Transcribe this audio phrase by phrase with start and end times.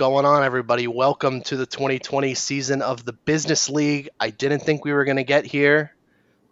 [0.00, 0.86] Going on, everybody?
[0.86, 4.08] Welcome to the 2020 season of the Bizness League.
[4.18, 5.94] I didn't think we were going to get here,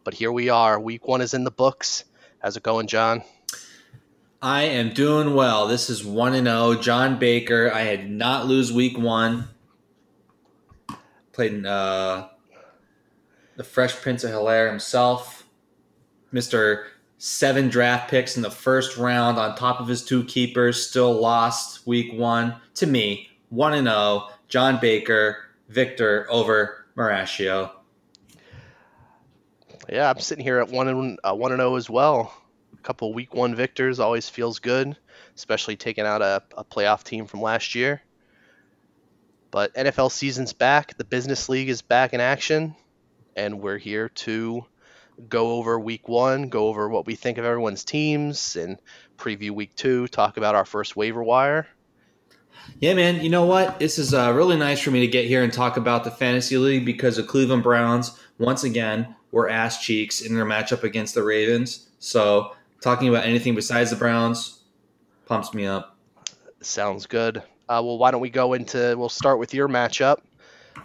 [0.05, 0.79] but here we are.
[0.79, 2.05] Week one is in the books.
[2.41, 3.23] How's it going, Jon?
[4.43, 5.66] I am doing well.
[5.66, 6.75] This is 1 and 0.
[6.75, 7.73] John Baker.
[7.73, 9.48] I had not lose week one.
[11.33, 12.28] Played in uh,
[13.56, 15.48] the Fresh Prince of Helaire himself.
[16.34, 16.84] Mr.
[17.17, 20.87] Seven draft picks in the first round on top of his two keepers.
[20.87, 23.28] Still lost week one to me.
[23.51, 24.29] 1 and 0.
[24.48, 25.38] John Baker,
[25.69, 27.70] Victor over Marascio.
[29.89, 32.33] Yeah, I'm sitting here at 1 and uh, 1 and 0 as well
[32.79, 34.97] a couple week one victors always feels good,
[35.37, 38.03] especially taking out a, a playoff team from last year.
[39.50, 42.77] But NFL season's back, the Bizness League is back in action,
[43.34, 44.65] and we're here to
[45.28, 48.78] go over week one, go over what we think of everyone's teams, and
[49.17, 51.67] preview week two, talk about our first waiver wire.
[52.81, 53.23] Yeah, man.
[53.23, 53.78] You know what?
[53.78, 56.56] This is uh, really nice for me to get here and talk about the fantasy
[56.59, 61.23] league because the Cleveland Browns once again were ass cheeks in their matchup against the
[61.23, 61.89] Ravens.
[61.98, 64.62] So talking about anything besides the Browns
[65.27, 65.97] pumps me up.
[66.61, 67.39] Sounds good.
[67.69, 68.95] Uh, well, why don't we go into?
[68.97, 70.19] We'll start with your matchup.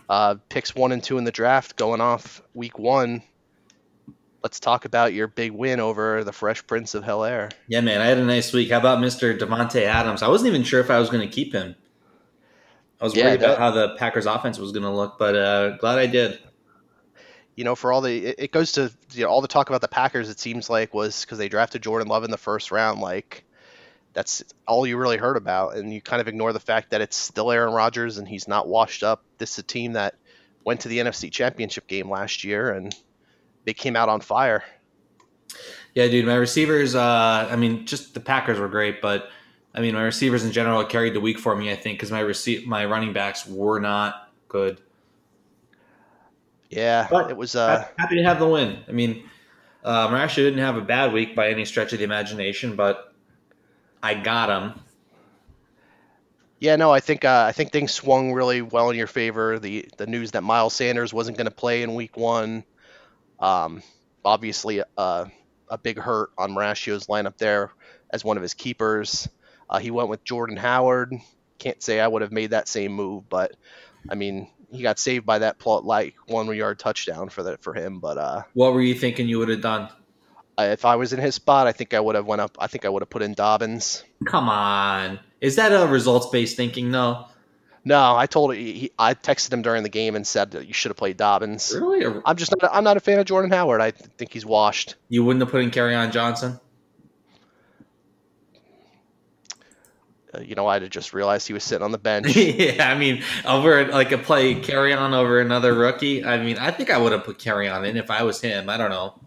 [0.09, 3.21] Uh, picks one and two in the draft, going off week one.
[4.43, 7.49] Let's talk about your big win over the Fresh Prince of Hell Air.
[7.67, 8.71] Yeah, man, I had a nice week.
[8.71, 9.37] How about Mr.
[9.37, 10.21] Davante Adams?
[10.21, 11.75] I wasn't even sure if I was going to keep him.
[12.99, 15.35] I was yeah, worried that, about how the Packers' offense was going to look, but
[15.35, 16.39] uh, glad I did
[17.55, 19.87] you know, for all the it, goes to you know all the talk about the
[19.87, 20.29] Packers.
[20.29, 22.99] It seems like was because they drafted Jordan Love in the first round.
[22.99, 23.43] Like
[24.13, 27.15] that's all you really heard about, and you kind of ignore the fact that it's
[27.15, 29.23] still Aaron Rodgers and he's not washed up.
[29.37, 30.15] This is a team that
[30.63, 32.95] went to the NFC Championship game last year and
[33.65, 34.63] they came out on fire.
[35.95, 36.95] Yeah, dude, my receivers.
[36.95, 39.29] Uh, I mean, just the Packers were great, but
[39.75, 41.71] I mean, my receivers in general carried the week for me.
[41.71, 44.81] I think because my receive my running backs were not good.
[46.69, 48.79] Yeah, but it was uh, happy to have the win.
[48.87, 49.29] I mean,
[49.83, 53.13] I actually didn't have a bad week by any stretch of the imagination, but
[54.01, 54.79] I got them.
[56.59, 59.59] Yeah, no, I think uh, I think things swung really well in your favor.
[59.59, 62.63] The the news that Miles Sanders wasn't going to play in Week One,
[63.43, 63.83] um,
[64.23, 65.25] obviously uh,
[65.69, 67.71] a big hurt on Marascio's lineup there
[68.09, 69.27] as one of his keepers.
[69.69, 71.13] Uh, he went with Jordan Howard.
[71.59, 73.55] Can't say I would have made that same move, but
[74.09, 77.73] I mean, he got saved by that plot like one yard touchdown for that for
[77.73, 77.99] him.
[77.99, 79.89] But uh, what were you thinking you would have done?
[80.55, 82.57] if I was in his spot, I think I would have went up.
[82.59, 84.03] I think I would have put in Dobbins.
[84.25, 86.91] Come on, is that a results based thinking?
[86.91, 87.27] No.
[87.85, 90.89] No, I told he, I texted him during the game and said that you should
[90.89, 91.73] have played Dobbins.
[91.75, 92.21] Really?
[92.25, 92.71] I'm just not.
[92.73, 93.81] I'm not a fan of Jordan Howard.
[93.81, 94.95] I think he's washed.
[95.09, 96.59] You wouldn't have put in Kerryon Johnson.
[100.33, 102.33] Uh, you know, I'd have just realized he was sitting on the bench.
[102.35, 106.23] yeah, I mean, over like a play Kerryon over another rookie.
[106.23, 108.69] I mean, I think I would have put Kerryon in if I was him.
[108.69, 109.19] I don't know.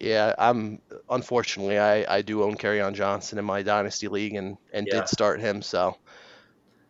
[0.00, 4.86] Yeah, I'm unfortunately I, I do own Kerryon Johnson in my dynasty league and and
[4.86, 5.00] yeah.
[5.00, 5.62] did start him.
[5.62, 5.96] So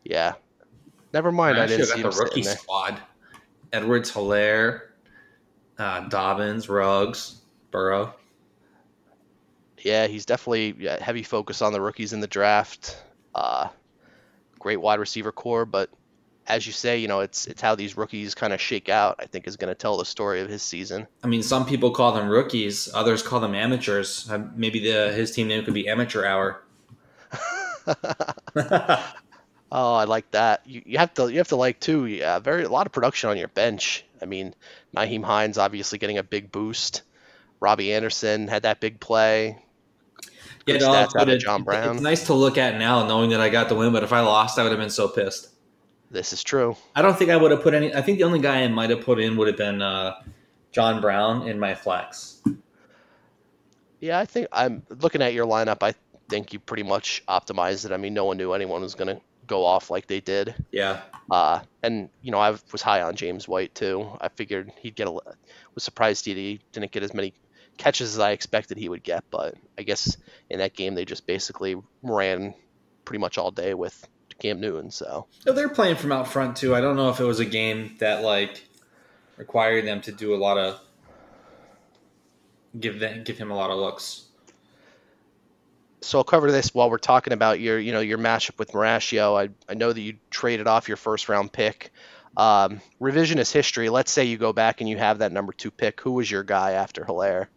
[0.03, 0.35] yeah,
[1.17, 1.59] never mind.
[1.59, 3.01] I, I didn't see the rookie squad:
[3.73, 4.83] Edwards, Helaire,
[5.79, 7.41] uh, Dobbins, Ruggs,
[7.71, 8.15] Burrow.
[9.79, 13.03] Yeah, he's definitely yeah, heavy focus on the rookies in the draft.
[13.35, 13.69] Uh,
[14.59, 15.91] great wide receiver core, but
[16.47, 19.17] as you say, you know, it's it's how these rookies kind of shake out.
[19.19, 21.07] I think is going to tell the story of his season.
[21.25, 24.29] I mean, some people call them rookies, others call them amateurs.
[24.31, 26.63] Uh, maybe the his team name could be Amateur Hour.
[29.71, 30.63] oh, I like that.
[30.67, 32.07] You, you have to you have to like too.
[32.07, 34.05] Yeah, very a lot of production on your bench.
[34.21, 34.55] I mean,
[34.95, 37.03] Nyheim Hines obviously getting a big boost.
[37.61, 39.59] Robbie Anderson had that big play
[40.67, 41.95] yeah, no, stats out of John Brown.
[41.95, 43.93] It's nice to look at now, knowing that I got the win.
[43.93, 45.51] But if I lost, I would have been so pissed.
[46.11, 46.77] This is true.
[46.95, 47.95] I don't think I would have put any.
[47.95, 50.21] I think the only guy I might have put in would have been uh,
[50.73, 52.43] John Brown in my flex.
[54.01, 55.83] Yeah, I think I'm looking at your lineup.
[55.83, 55.95] I
[56.29, 57.93] think you pretty much optimized it.
[57.93, 60.55] I mean, no one knew anyone was going to go off like they did.
[60.71, 61.01] Yeah.
[61.31, 64.09] Uh, and you know, I was high on James White too.
[64.21, 65.13] I figured he'd get a.
[65.13, 67.35] Was surprised he didn't get as many
[67.77, 70.17] catches as I expected he would get, but I guess
[70.49, 72.55] in that game they just basically ran
[73.05, 74.07] pretty much all day with
[74.39, 74.91] Cam Newton.
[74.91, 76.75] So they're playing from out front too.
[76.75, 78.67] I don't know if it was a game that like
[79.37, 80.81] required them to do a lot of
[82.79, 84.26] give them, give him a lot of looks.
[86.07, 89.37] So I'll cover this while we're talking about your you know your matchup with Marascio.
[89.37, 91.91] I I know that you traded off your first round pick.
[92.37, 93.89] Um, revisionist history.
[93.89, 96.01] Let's say you go back and you have that number two pick.
[96.03, 97.49] Who was your guy after Helaire?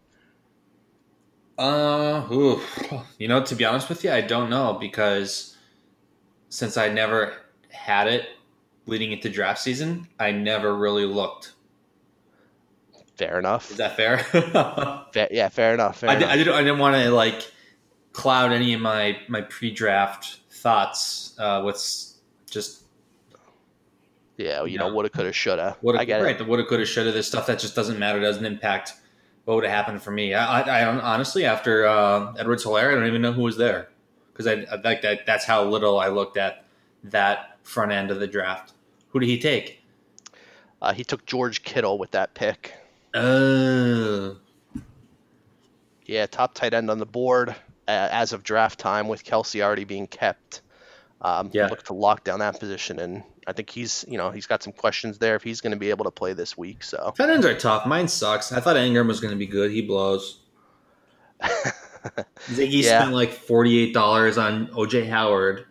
[1.58, 2.60] Uh, ooh,
[3.18, 5.56] you know, to be honest with you, I don't know because
[6.48, 7.34] since I never
[7.68, 8.30] had it
[8.86, 11.52] leading into draft season, I never really looked.
[13.16, 13.70] Fair enough.
[13.70, 14.18] Is that fair?
[15.12, 15.98] Fa- yeah, fair enough.
[15.98, 16.30] Fair I, enough.
[16.30, 16.54] I didn't.
[16.54, 17.44] I didn't want to like
[18.12, 21.78] cloud any of my my pre-draft thoughts uh, with
[22.50, 22.82] just
[24.36, 24.94] yeah, you know, No.
[24.94, 25.76] woulda, coulda, shoulda.
[25.98, 26.34] I get right.
[26.34, 26.38] it.
[26.38, 27.12] The woulda, coulda, shoulda.
[27.12, 28.18] This stuff that just doesn't matter.
[28.20, 28.94] Doesn't impact
[29.44, 30.32] what would have happened for me.
[30.32, 33.90] I, I, I honestly, after uh, Edwards Helaire, I don't even know who was there
[34.32, 35.26] because I, I like that.
[35.26, 36.64] That's how little I looked at
[37.04, 38.72] that front end of the draft.
[39.10, 39.82] Who did he take?
[40.80, 42.72] Uh, he took George Kittle with that pick.
[43.12, 44.36] Oh,
[46.06, 47.54] Yeah, top tight end on the board
[47.90, 50.62] as of draft time, with Kelce already being kept.
[51.20, 51.66] Um, Yeah.
[51.68, 54.72] Look to lock down that position, and I think he's, you know, he's got some
[54.72, 56.82] questions there if he's going to be able to play this week.
[56.82, 57.84] So tight ends are tough.
[57.86, 58.52] Mine sucks.
[58.52, 59.70] I thought Ingram was going to be good.
[59.70, 60.38] He blows.
[62.48, 63.00] Ziggy Yeah.
[63.00, 65.66] spent like forty eight dollars on OJ Howard.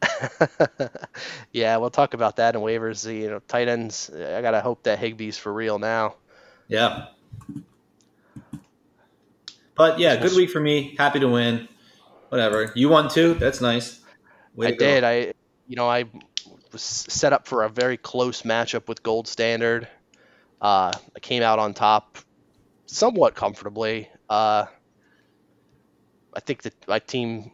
[1.52, 3.12] yeah, we'll talk about that in waivers.
[3.12, 4.10] You know, tight ends.
[4.14, 6.14] I gotta hope that Higbee's for real now.
[6.68, 7.06] Yeah.
[9.78, 10.96] But yeah, good week for me.
[10.98, 11.68] Happy to win.
[12.30, 12.72] Whatever.
[12.74, 13.34] You won too.
[13.34, 14.00] That's nice.
[14.56, 15.04] Way I did.
[15.04, 15.32] I,
[15.68, 16.04] you know, I
[16.72, 19.86] was set up for a very close matchup with Gold Standard.
[20.60, 22.18] Uh, I came out on top
[22.86, 24.10] somewhat comfortably.
[24.28, 24.66] Uh,
[26.34, 27.52] I think that my team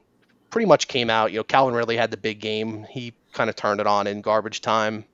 [0.48, 1.30] pretty much came out.
[1.30, 2.86] You know, Calvin Ridley had the big game.
[2.88, 5.04] He kind of turned it on in garbage time.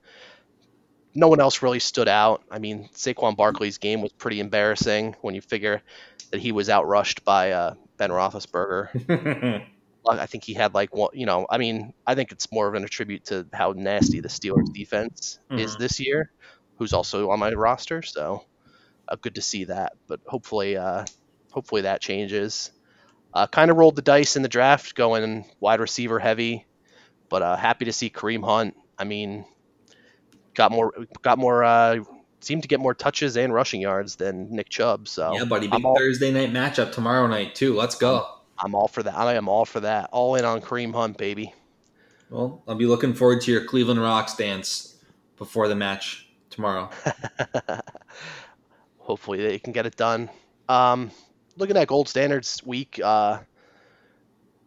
[1.12, 2.44] No one else really stood out.
[2.52, 5.82] I mean, Saquon Barkley's game was pretty embarrassing when you figure
[6.32, 8.88] that he was outrushed by uh, Ben Roethlisberger.
[10.08, 12.74] I think he had like one, you know, I mean, I think it's more of
[12.74, 15.78] an attribute to how nasty the Steelers defense is Mhm.
[15.78, 16.30] this year,
[16.78, 18.02] who's also on my roster.
[18.02, 18.42] So
[19.08, 21.04] uh, good to see that, but hopefully, uh,
[21.50, 22.70] hopefully that changes.
[23.34, 26.66] Uh, kind of rolled the dice in the draft, going wide receiver heavy,
[27.30, 28.74] but uh, happy to see Kareem Hunt.
[28.98, 29.44] I mean,
[30.54, 30.92] got more,
[31.22, 31.96] got more, uh,
[32.40, 35.08] seemed to get more touches and rushing yards than Nick Chubb.
[35.08, 35.68] So yeah, buddy.
[35.68, 37.74] Big all, Thursday night matchup tomorrow night too.
[37.74, 38.26] Let's go.
[38.58, 39.14] I'm all for that.
[39.14, 40.10] I am all for that.
[40.12, 41.54] All in on Kareem Hunt, baby.
[42.28, 44.96] Well, I'll be looking forward to your Cleveland Rocks dance
[45.36, 46.90] before the match tomorrow.
[48.98, 50.30] Hopefully they can get it done.
[50.68, 51.10] Um,
[51.56, 53.38] looking at gold standards week, uh,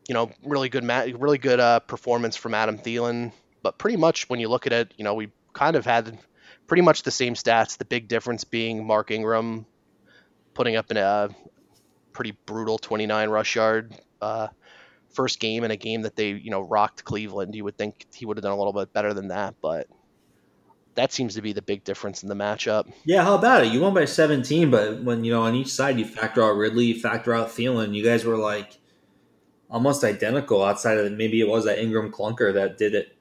[0.10, 3.32] you know, really good, ma- really good uh, performance from Adam Thielen.
[3.62, 6.18] But pretty much when you look at it, you know, we kind of had
[6.68, 7.78] pretty much the same stats.
[7.78, 9.66] The big difference being Mark Ingram
[10.54, 11.30] putting up in a
[12.12, 14.48] pretty brutal 29 rush yard uh,
[15.12, 17.56] first game in a game that they, you know, rocked Cleveland.
[17.56, 19.88] You would think he would have done a little bit better than that, but
[20.96, 22.92] that seems to be the big difference in the matchup.
[23.06, 23.74] Yeah, how about it?
[23.74, 26.86] You won by 17, but when you know on each side you factor out Ridley,
[26.86, 28.78] you factor out Thielen, you guys were like
[29.70, 33.18] almost identical outside of maybe it was that Ingram clunker that did it.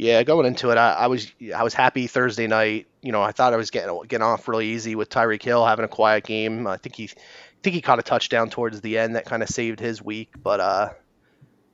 [0.00, 2.86] Yeah, going into it, I, I was I was happy Thursday night.
[3.02, 5.84] You know, I thought I was getting getting off really easy with Tyreek Hill having
[5.84, 6.66] a quiet game.
[6.66, 7.20] I think he I
[7.62, 10.30] think he caught a touchdown towards the end that kind of saved his week.
[10.42, 10.88] But uh,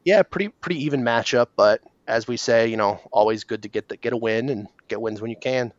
[0.05, 1.50] yeah, pretty pretty even matchup.
[1.54, 4.66] But as we say, you know, always good to get the, get a win and
[4.88, 5.73] get wins when you can.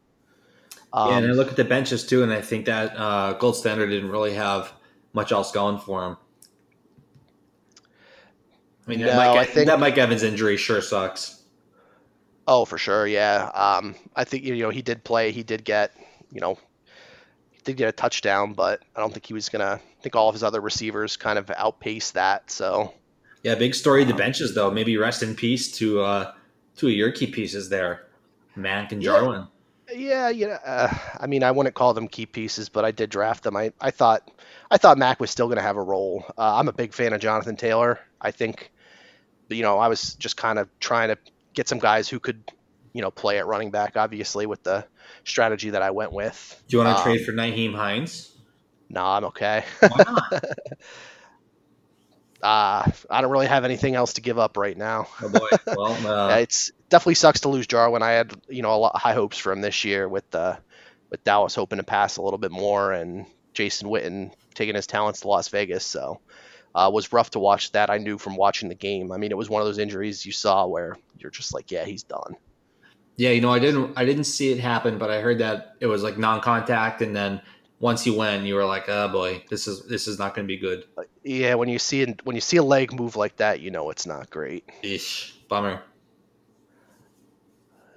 [0.93, 3.57] Um, yeah, and I look at the benches too, and I think that uh, Gold
[3.57, 4.71] Standard didn't really have
[5.11, 6.17] much else going for him.
[8.85, 11.36] I mean, that, No, Mike, I think- that Mike Evans injury sure sucks.
[12.47, 13.51] Oh, for sure, yeah.
[13.53, 15.31] Um, I think you know he did play.
[15.31, 15.91] He did get
[16.31, 16.57] you know
[17.51, 19.79] he did get a touchdown, but I don't think he was gonna.
[19.81, 22.49] I think all of his other receivers kind of outpaced that.
[22.49, 22.93] So
[23.43, 24.71] Yeah, big story of the benches though.
[24.71, 26.33] Maybe rest in peace to uh,
[26.77, 28.07] two of your key pieces there,
[28.55, 29.47] Mack and Jarwin.
[29.93, 30.57] yeah, yeah.
[30.65, 33.55] Uh, I mean, I wouldn't call them key pieces, but I did draft them.
[33.57, 34.31] I, I thought
[34.71, 36.23] I thought Mack was still gonna have a role.
[36.37, 37.99] Uh, I'm a big fan of Jonathan Taylor.
[38.21, 38.71] I think
[39.49, 41.17] you know I was just kind of trying to
[41.57, 42.43] get some guys who could
[42.93, 43.97] you know play at running back.
[43.97, 44.85] Obviously, with the
[45.25, 46.63] strategy that I went with.
[46.67, 48.31] Do you want to Um, trade for Nyheim Hines?
[48.89, 49.65] No, I'm okay.
[49.81, 50.33] Why not?
[52.41, 55.07] Uh, I don't really have anything else to give up right now.
[55.21, 55.49] oh boy.
[55.75, 58.01] Well, uh, it's definitely sucks to lose Jarwin.
[58.03, 60.55] I had you know a lot high hopes for him this year with uh,
[61.09, 65.21] with Dallas hoping to pass a little bit more and Jason Witten taking his talents
[65.21, 65.85] to Las Vegas.
[65.85, 66.21] So
[66.77, 67.89] uh, was rough to watch that.
[67.89, 69.11] I knew from watching the game.
[69.11, 71.85] I mean, it was one of those injuries you saw where you're just like, yeah,
[71.85, 72.35] he's done.
[73.15, 75.87] yeah, you know, I didn't, I didn't see it happen, but I heard that it
[75.87, 77.41] was like non-contact, and then
[77.79, 80.47] once he went, you were like, oh boy, this is this is not going to
[80.47, 80.85] be good.
[81.23, 84.05] Yeah, when you see when you see a leg move like that, you know it's
[84.05, 84.69] not great.
[84.83, 85.81] Ish, bummer.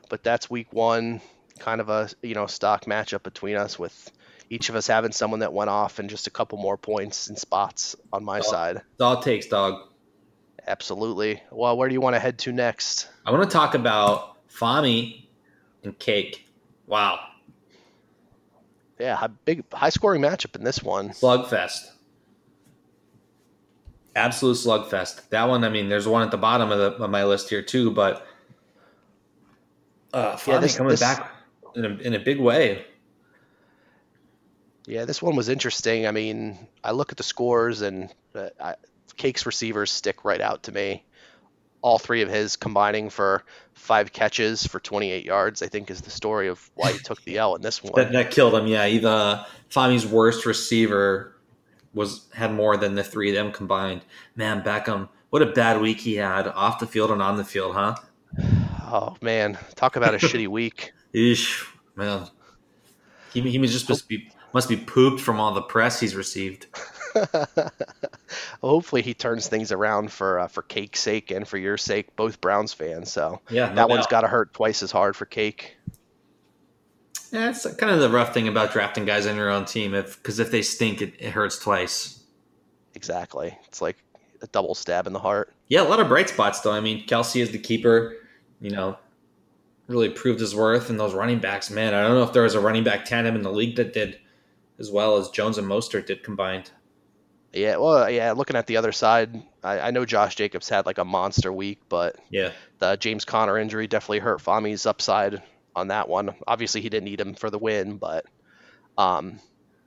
[0.09, 1.21] But that's week one,
[1.59, 4.11] kind of a you know stock matchup between us with
[4.51, 7.39] each of us having someone that went off and just a couple more points and
[7.39, 8.43] spots on my Oh.
[8.43, 8.77] side.
[8.93, 9.89] It's all takes, dog.
[10.67, 11.43] Absolutely.
[11.51, 13.09] Well, where do you want to head to next?
[13.25, 15.25] I want to talk about Fami
[15.85, 16.47] and Cake.
[16.87, 17.21] Wow.
[18.99, 21.11] Yeah, big high scoring matchup in this one.
[21.11, 21.93] Slugfest.
[24.15, 25.29] Absolute slugfest.
[25.31, 27.63] That one, I mean, there's one at the bottom of, the, of my list here
[27.63, 28.27] too, but
[30.13, 31.31] uh, Fami Yeah, this- coming this- back
[31.77, 32.85] in a, in a big way.
[34.91, 36.09] Yeah, this one was interesting.
[36.09, 38.75] I mean, I look at the scores and uh, I,
[39.17, 41.05] Cake's receivers stick right out to me.
[41.81, 46.11] All three of his combining for five catches for 28 yards, I think, is the
[46.11, 47.93] story of why he took the L in this one.
[47.95, 48.67] That, that killed him.
[48.67, 51.37] Yeah, he, the Fami's worst receiver
[51.95, 54.03] was had more than the three of them combined.
[54.35, 57.75] Man, Beckham, what a bad week he had off the field and on the field,
[57.75, 57.95] huh?
[58.93, 60.93] Oh man, talk about a shitty week.
[61.15, 62.27] Eesh, man.
[63.33, 66.67] He, he was just must be must be pooped from all the press he's received.
[67.15, 67.71] Well,
[68.63, 72.41] hopefully he turns things around for uh, for Cake's sake and for your sake, both
[72.41, 73.11] Browns fans.
[73.11, 75.77] So Yeah, no that one's got to hurt twice as hard for Cake.
[77.33, 80.17] Yeah, it's kind of the rough thing about drafting guys on your own team, if
[80.17, 82.25] because if they stink, it, it hurts twice.
[82.95, 83.57] Exactly.
[83.67, 83.97] It's like
[84.43, 85.53] a double stab in the heart.
[85.69, 86.73] Yeah, a lot of bright spots though.
[86.73, 88.17] I mean, Kelce is the keeper.
[88.61, 88.99] You know,
[89.87, 91.95] really proved his worth, and those running backs, man.
[91.95, 94.20] I don't know if there was a running back tandem in the league that did
[94.81, 96.71] as well as Jones and Mostert did combined.
[97.53, 98.33] Yeah, well, yeah.
[98.33, 101.81] Looking at the other side, I, I know Josh Jacobs had like a monster week,
[101.89, 105.43] but Yeah, the James Conner injury definitely hurt Fami's upside
[105.75, 106.35] on that one.
[106.47, 108.25] Obviously, he didn't need him for the win, but
[108.97, 109.39] um,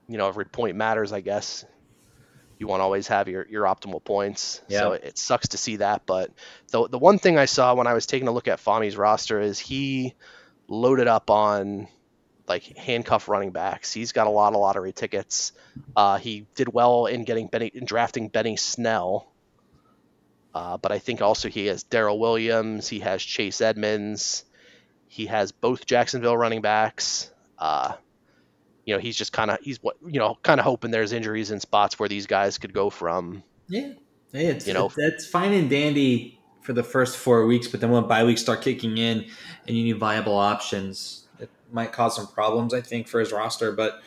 [0.08, 1.64] you know, every point matters, I guess.
[2.58, 4.60] You want to always have your, your optimal points.
[4.68, 4.98] So Yeah.
[5.02, 6.02] it sucks to see that.
[6.06, 6.30] But
[6.70, 9.40] the the one thing I saw when I was taking a look at Fami's roster
[9.40, 10.14] is he
[10.68, 11.88] loaded up on
[12.46, 13.92] like handcuff running backs.
[13.92, 15.52] He's got a lot of lottery tickets.
[15.96, 19.30] Uh, he did well in getting Benny in drafting Benny Snell.
[20.54, 22.88] Uh, but I think also he has Darrel Williams.
[22.88, 24.44] He has Chase Edmonds.
[25.08, 27.30] He has both Jacksonville running backs.
[27.58, 27.94] Uh,
[28.84, 31.50] you know, he's just kind of he's what you know, kind of hoping there's injuries
[31.50, 33.42] in spots where these guys could go from.
[33.68, 33.92] yeah.
[34.32, 37.90] Hey, it's You know- it's fine and dandy for the first four weeks, but then
[37.90, 39.26] when bye weeks start kicking in,
[39.68, 41.23] and you need viable options,
[41.74, 42.72] might cause some problems.
[42.72, 44.00] I think for his roster, but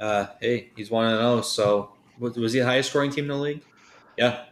[0.00, 1.40] uh, hey, he's one and zero.
[1.42, 3.62] So was, he the highest scoring team in the league?
[4.16, 4.44] Yeah,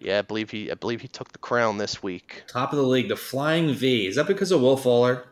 [0.00, 2.42] Yeah, I believe he I believe he took the crown this week.
[2.48, 4.06] top of the league, the Flying V.
[4.06, 5.26] Is that because of Will Fuller?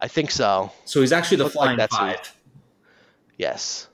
[0.00, 0.70] I think so.
[0.84, 2.34] So he's actually the Looked like Flying that's who- Five.
[3.38, 3.88] Yes.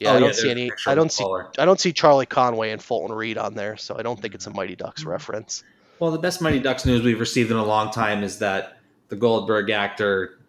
[0.00, 0.70] Yeah, Oh, I don't there's see any.
[0.86, 1.22] I don't see.
[1.22, 1.50] Fuller.
[1.58, 4.46] I don't see Charlie Conway and Fulton Reed on there, so I don't think it's
[4.46, 5.62] a Mighty Ducks reference.
[6.00, 8.78] Well, the best Mighty Ducks news we've received in a long time is that
[9.14, 10.40] the Goldberg actor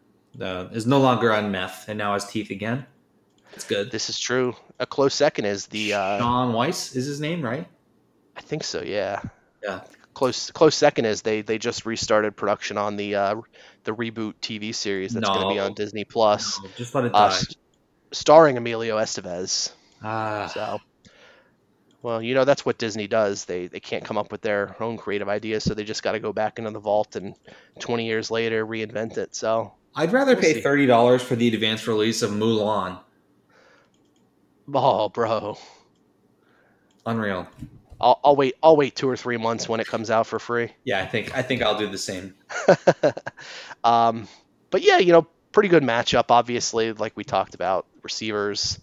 [0.41, 2.85] uh, is no longer on meth and now has teeth again.
[3.53, 3.91] It's good.
[3.91, 4.55] This is true.
[4.79, 5.93] A close second is the.
[5.93, 7.67] Uh, Shaun Weiss is his name, right?
[8.35, 8.81] I think so.
[8.81, 9.21] Yeah.
[9.63, 9.81] Yeah.
[10.15, 13.35] Close close second is they they just restarted production on the uh,
[13.83, 17.13] the reboot TV series that's going to be on Disney Plus, No, just let it
[17.13, 17.35] uh, die.
[17.35, 17.47] s-
[18.13, 19.71] starring Emilio Estevez.
[20.01, 20.79] Ah, So,
[22.05, 23.45] well, you know that's what Disney does.
[23.45, 26.19] They they can't come up with their own creative ideas, so they just got to
[26.19, 27.33] go back into the vault and
[27.79, 29.33] 20 years later reinvent it.
[29.33, 30.61] So, I'd rather we'll pay see.
[30.61, 32.99] thirty dollars for the advanced release of Mulan.
[34.71, 35.57] oh, bro,
[37.07, 37.47] Unreal.
[37.99, 38.53] I'll, I'll wait.
[38.61, 40.73] I'll wait two or three months when it comes out for free.
[40.83, 42.35] Yeah, I think I think I'll do the same.
[43.83, 44.27] um,
[44.69, 46.25] but yeah, you know, pretty good matchup.
[46.29, 48.77] Obviously, like we talked about, receivers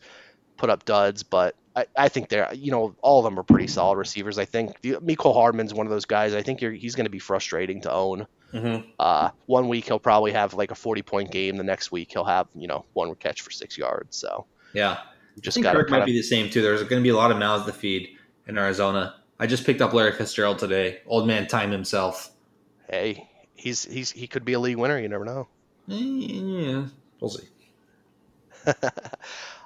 [0.57, 3.67] put up duds, but I, I think they're, you know, all of them are pretty
[3.67, 4.39] solid receivers.
[4.39, 6.35] I think the, Mecole Hardman's one of those guys.
[6.35, 8.27] I think you're, he's going to be frustrating to own.
[8.53, 8.91] Mm-hmm.
[8.99, 11.57] Uh, one week he'll probably have like a 40 point game.
[11.57, 14.17] The next week he'll have, you know, one catch for six yards.
[14.17, 14.99] So Yeah,
[15.35, 16.61] you I just think Kirk might of, be the same too.
[16.61, 18.11] There's going to be a lot of mouths to feed
[18.47, 19.15] in Arizona.
[19.39, 21.01] I just picked up Larry Fitzgerald today.
[21.07, 22.31] Old man time himself.
[22.89, 24.99] hey, he's, he's, he could be a league winner.
[24.99, 25.49] You never know.
[25.89, 26.87] Eh, Yeah,
[27.21, 27.49] we'll see.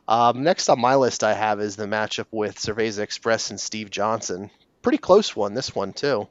[0.09, 3.91] um, next on my list I have is the matchup with Cerveza Express and Steve
[3.91, 4.51] Johnson.
[4.83, 6.29] Pretty close one, this one too.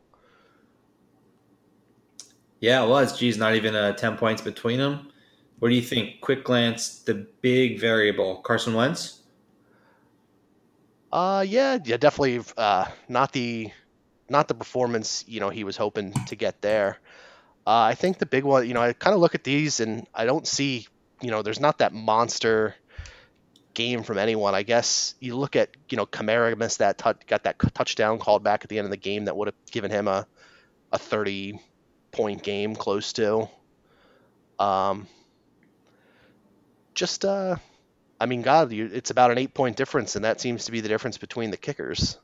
[2.59, 3.19] Yeah, it was.
[3.19, 5.09] Geez, not even uh, 10 points between them.
[5.59, 6.21] What do you think?
[6.21, 8.37] Quick glance, the big variable.
[8.37, 9.21] Carson Wentz?
[11.11, 12.41] Uh, yeah, yeah, definitely.
[12.57, 13.71] Uh, not the,
[14.29, 16.99] not the performance you know he was hoping to get there.
[17.67, 20.07] Uh, I think the big one, you know, I kind of look at these and
[20.13, 20.87] I don't see,
[21.21, 22.75] you know, there's not that monster
[23.75, 24.55] game from anyone.
[24.55, 28.43] I guess you look at, you know, Kamara missed that tou- got that touchdown called
[28.43, 30.25] back at the end of the game that would have given him a,
[30.91, 31.59] a 30
[32.11, 33.47] point game close to.
[34.57, 35.07] Um,
[36.95, 37.57] just uh,
[38.19, 40.81] I mean, God, you, it's about an eight point difference, and that seems to be
[40.81, 42.17] the difference between the kickers.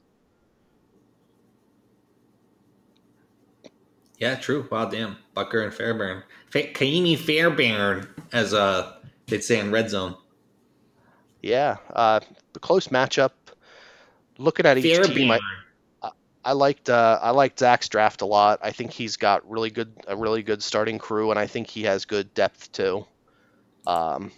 [4.17, 4.67] Yeah, true.
[4.72, 5.17] Wow, damn.
[5.36, 6.24] Butker and Fairbairn.
[6.51, 8.93] Fa- Kaimi Fairbairn, as uh,
[9.27, 10.15] they'd say in Red Zone.
[11.41, 12.19] Yeah, uh,
[12.53, 13.31] the close matchup.
[14.38, 15.39] Looking at each team, I,
[16.43, 18.60] I liked uh, I liked Zach's draft a lot.
[18.63, 21.83] I think he's got really good a really good starting crew, and I think he
[21.83, 23.05] has good depth too.
[23.86, 24.31] Um,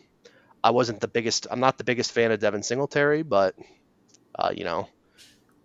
[0.64, 1.48] I wasn't the biggest.
[1.50, 3.56] I'm not the biggest fan of Devin Singletary, but
[4.38, 4.90] uh, you know,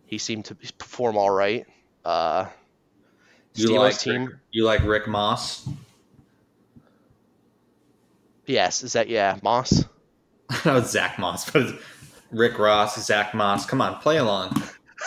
[0.06, 1.66] he seemed to perform all right.
[2.04, 2.46] Uh,
[3.54, 4.26] you like team.
[4.26, 5.68] Rick, you like Rick Moss?
[8.46, 9.84] Yes, is that yeah Moss?
[10.64, 11.78] no, it's Zach Moss, but
[12.30, 13.66] Rick Ross, Zach Moss.
[13.66, 14.62] Come on, play along.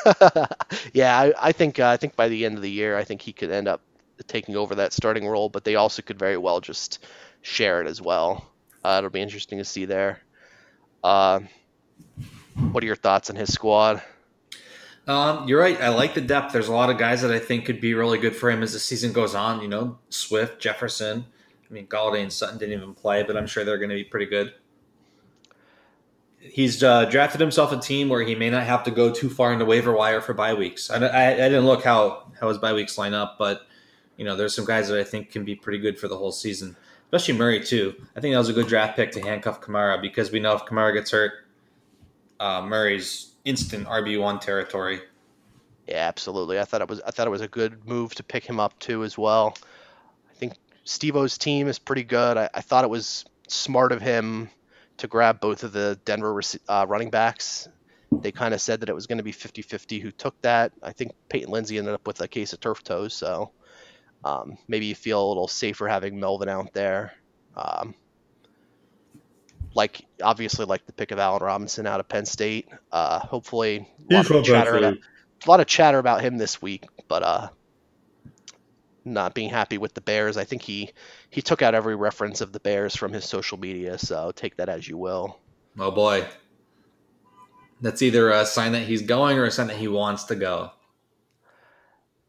[0.94, 3.22] yeah, I, I think uh, I think by the end of the year, I think
[3.22, 3.82] he could end up
[4.28, 7.06] taking over that starting role, but they also could very well just
[7.42, 8.48] share it as well.
[8.84, 10.20] Uh, it'll be interesting to see there.
[11.04, 11.42] Uh,
[12.72, 14.02] what are your thoughts on his squad?
[15.08, 15.82] Um, you're right.
[15.82, 16.54] I like the depth.
[16.54, 18.74] There's a lot of guys that I think could be really good for him as
[18.74, 19.62] the season goes on.
[19.62, 21.26] You know, Swift, Jefferson.
[21.70, 24.04] I mean, Golladay and Sutton didn't even play, but I'm sure they're going to be
[24.04, 24.54] pretty good.
[26.42, 29.54] He's uh, drafted himself a team where he may not have to go too far
[29.54, 30.90] in the waiver wire for bye weeks.
[30.90, 33.62] I, I, I didn't look how how his bye weeks line up, but
[34.18, 36.32] you know, there's some guys that I think can be pretty good for the whole
[36.32, 36.76] season
[37.12, 37.94] especially Murray too.
[38.16, 40.64] I think that was a good draft pick to handcuff Kamara because we know if
[40.64, 41.34] Kamara gets hurt,
[42.40, 45.02] uh, Murray's instant RB one territory.
[45.88, 46.60] Yeah, absolutely.
[46.60, 48.78] I thought it was I thought it was a good move to pick him up
[48.80, 49.58] too as well.
[50.30, 50.54] I think
[50.86, 52.38] Stevo's team is pretty good.
[52.38, 54.50] I, I thought it was smart of him
[55.02, 56.40] to grab both of the Denver
[56.70, 57.68] uh, running backs.
[58.12, 60.74] They kind of said that it was going to be 50-50 who took that.
[60.84, 63.52] I think Peyton Lindsay ended up with a case of turf toes, so
[64.24, 67.14] um, maybe you feel a little safer having Melvin out there.
[67.56, 67.96] Um,
[69.74, 72.68] like obviously, like the pick of Allen Robinson out of Penn State.
[72.92, 76.86] Uh, hopefully, a lot, of chatter about, a lot of chatter about him this week,
[77.08, 77.50] but uh,
[79.04, 80.38] not being happy with the Bears.
[80.38, 80.92] I think he
[81.30, 83.98] he took out every reference of the Bears from his social media.
[83.98, 85.38] So take that as you will.
[85.80, 86.26] Oh boy,
[87.82, 90.72] that's either a sign that he's going or a sign that he wants to go.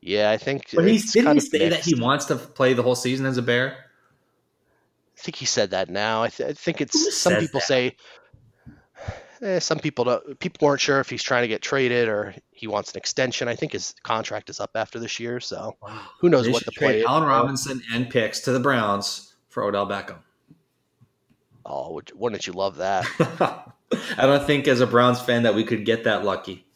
[0.00, 0.66] Yeah, I think.
[0.74, 1.70] But he didn't he say mixed.
[1.70, 3.76] that he wants to play the whole season as a Bear.
[5.16, 6.24] I think he said that now.
[6.24, 7.66] I, th- I think it's Who some people that?
[7.66, 7.96] say.
[9.42, 10.38] Eh, some people don't.
[10.38, 13.48] People weren't sure if he's trying to get traded or he wants an extension.
[13.48, 16.00] I think his contract is up after this year, so wow.
[16.20, 17.04] who knows they what the play.
[17.04, 20.18] Allen Robinson and picks to the Browns for Odell Beckham.
[21.66, 23.06] Oh, wouldn't you love that?
[24.16, 26.66] I don't think, as a Browns fan, that we could get that lucky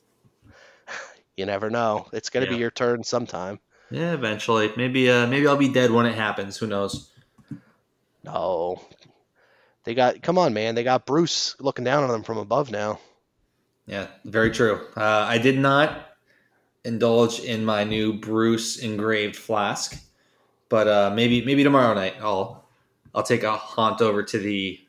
[1.36, 2.06] you never know.
[2.12, 2.56] It's going to yeah.
[2.56, 3.60] be your turn sometime.
[3.90, 4.72] Yeah, eventually.
[4.76, 6.56] Maybe uh maybe I'll be dead when it happens.
[6.56, 7.10] Who knows?
[8.24, 8.82] No.
[9.86, 10.74] They got come on, man.
[10.74, 12.98] They got Bruce looking down on them from above now.
[13.86, 14.84] Yeah, very true.
[14.96, 16.08] Uh, I did not
[16.84, 19.96] indulge in my new Bruce engraved flask,
[20.68, 22.68] but uh, maybe maybe tomorrow night I'll
[23.14, 24.80] I'll take a haunt over to the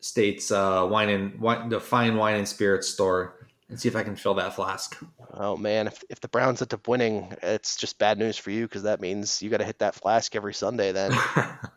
[0.00, 4.04] state's uh, wine and wine, the fine wine and spirits store and see if I
[4.04, 4.98] can fill that flask.
[5.34, 8.62] Oh man, if if the Browns end up winning, it's just bad news for you
[8.66, 10.92] because that means you got to hit that flask every Sunday.
[10.92, 11.12] Then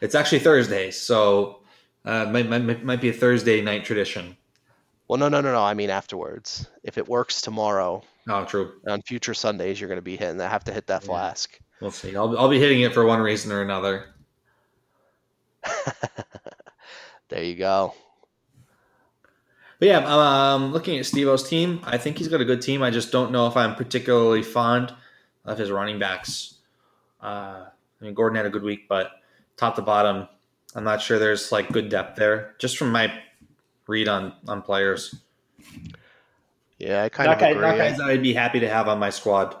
[0.00, 1.60] it's actually Thursday, so
[2.04, 4.36] uh, might, might might be a Thursday night tradition.
[5.08, 5.60] Well, no, no, no, no.
[5.60, 6.68] I mean afterwards.
[6.84, 8.02] If it works tomorrow.
[8.28, 8.74] Oh, true.
[8.86, 10.40] On future Sundays, you're going to be hitting.
[10.40, 11.06] I have to hit that yeah.
[11.06, 11.58] flask.
[11.80, 12.14] We'll see.
[12.14, 14.06] I'll I'll be hitting it for one reason or another.
[17.28, 17.94] there you go.
[19.80, 22.82] But yeah, um, looking at Steve-O's team, I think he's got a good team.
[22.82, 24.92] I just don't know if I'm particularly fond
[25.46, 26.56] of his running backs.
[27.22, 29.10] Uh, I mean, Gordon had a good week, but
[29.60, 30.26] top to bottom,
[30.74, 32.54] I'm not sure there's like good depth there.
[32.58, 33.12] Just from my
[33.86, 35.14] read on on players.
[36.78, 37.62] Yeah, I kind not of guy, agree.
[37.62, 39.54] Not guys that I'd be happy to have on my squad.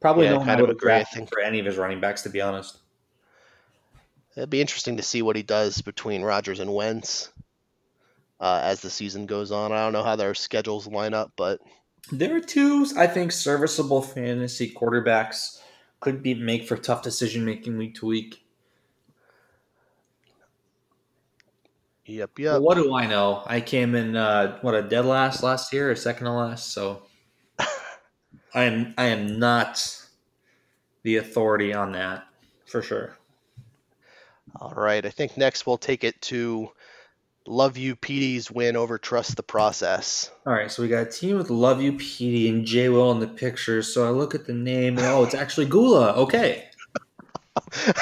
[0.00, 2.28] Probably yeah, no one I would have drafted for any of his running backs, to
[2.30, 2.78] be honest.
[4.36, 7.30] It'd be interesting to see what he does between Rodgers and Wentz
[8.40, 9.70] uh, as the season goes on.
[9.70, 11.60] I don't know how their schedules line up, but
[12.10, 15.60] there are two, I think, serviceable fantasy quarterbacks
[16.00, 18.43] could be make for tough decision making week to week.
[22.06, 22.52] Yep, yep.
[22.52, 23.42] Well, what do I know?
[23.46, 26.72] I came in uh, what a dead last last year, or second to last.
[26.72, 27.02] So
[28.54, 30.02] I am I am not
[31.02, 32.26] the authority on that
[32.66, 33.16] for sure.
[34.60, 36.70] All right, I think next we'll take it to
[37.46, 40.30] Love You PD's win over Trust the Process.
[40.46, 43.20] All right, so we got a team with Love You PD and J Will in
[43.20, 43.82] the picture.
[43.82, 46.12] So I look at the name and oh, it's actually Gula.
[46.14, 46.68] Okay.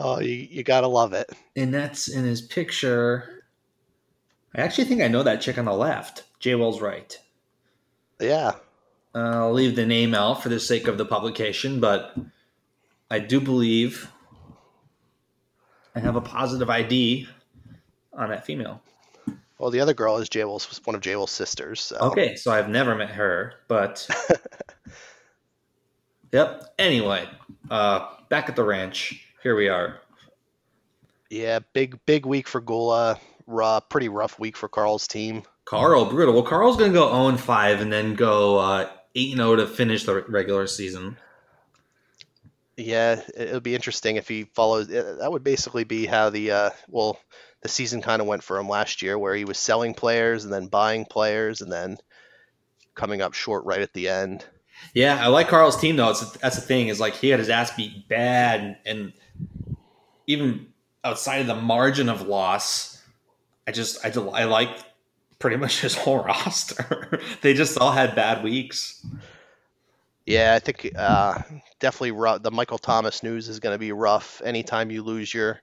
[0.00, 1.30] oh, you, you gotta love it.
[1.56, 3.44] And that's in his picture.
[4.54, 6.24] I actually think I know that chick on the left.
[6.38, 7.18] J Will's right.
[8.20, 8.52] Yeah.
[9.14, 12.16] I'll leave the name out for the sake of the publication, but
[13.10, 14.10] I do believe
[15.94, 17.28] I have a positive ID
[18.12, 18.82] on that female.
[19.58, 21.80] Well, the other girl is Jay Will's, one of Jay Will's sisters.
[21.80, 21.96] So.
[21.96, 24.08] Okay, so I've never met her, but
[26.32, 26.74] yep.
[26.78, 27.28] Anyway,
[27.70, 30.00] uh, back at the ranch, here we are.
[31.30, 33.20] Yeah, big big week for Gula.
[33.46, 35.42] Rough, pretty rough week for Carl's team.
[35.66, 36.34] Carl, brutal.
[36.34, 40.04] Well, Carl's going to go 0 5 and then go uh, 8 0 to finish
[40.04, 41.16] the regular season.
[42.76, 44.88] Yeah, it'll be interesting if he follows.
[44.88, 47.20] That would basically be how the uh, well,
[47.60, 50.52] the season kind of went for him last year, where he was selling players and
[50.52, 51.98] then buying players and then
[52.94, 54.44] coming up short right at the end.
[54.92, 56.10] Yeah, I like Carl's team though.
[56.10, 59.12] It's, that's the thing is like he had his ass beat bad, and, and
[60.26, 60.66] even
[61.02, 63.02] outside of the margin of loss,
[63.66, 64.70] I just I I like
[65.38, 67.20] pretty much his whole roster.
[67.42, 69.04] they just all had bad weeks.
[70.26, 71.42] Yeah, I think uh,
[71.80, 72.42] definitely rough.
[72.42, 74.40] the Michael Thomas news is going to be rough.
[74.42, 75.60] Anytime you lose your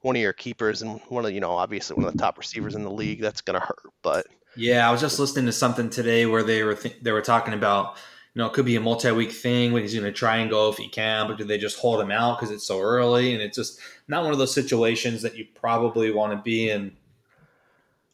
[0.00, 2.74] one of your keepers and one of you know obviously one of the top receivers
[2.74, 3.92] in the league, that's going to hurt.
[4.02, 7.20] But yeah, I was just listening to something today where they were th- they were
[7.20, 7.96] talking about
[8.38, 10.48] you know it could be a multi week thing when he's going to try and
[10.48, 13.34] go if he can, but do they just hold him out because it's so early
[13.34, 16.96] and it's just not one of those situations that you probably want to be in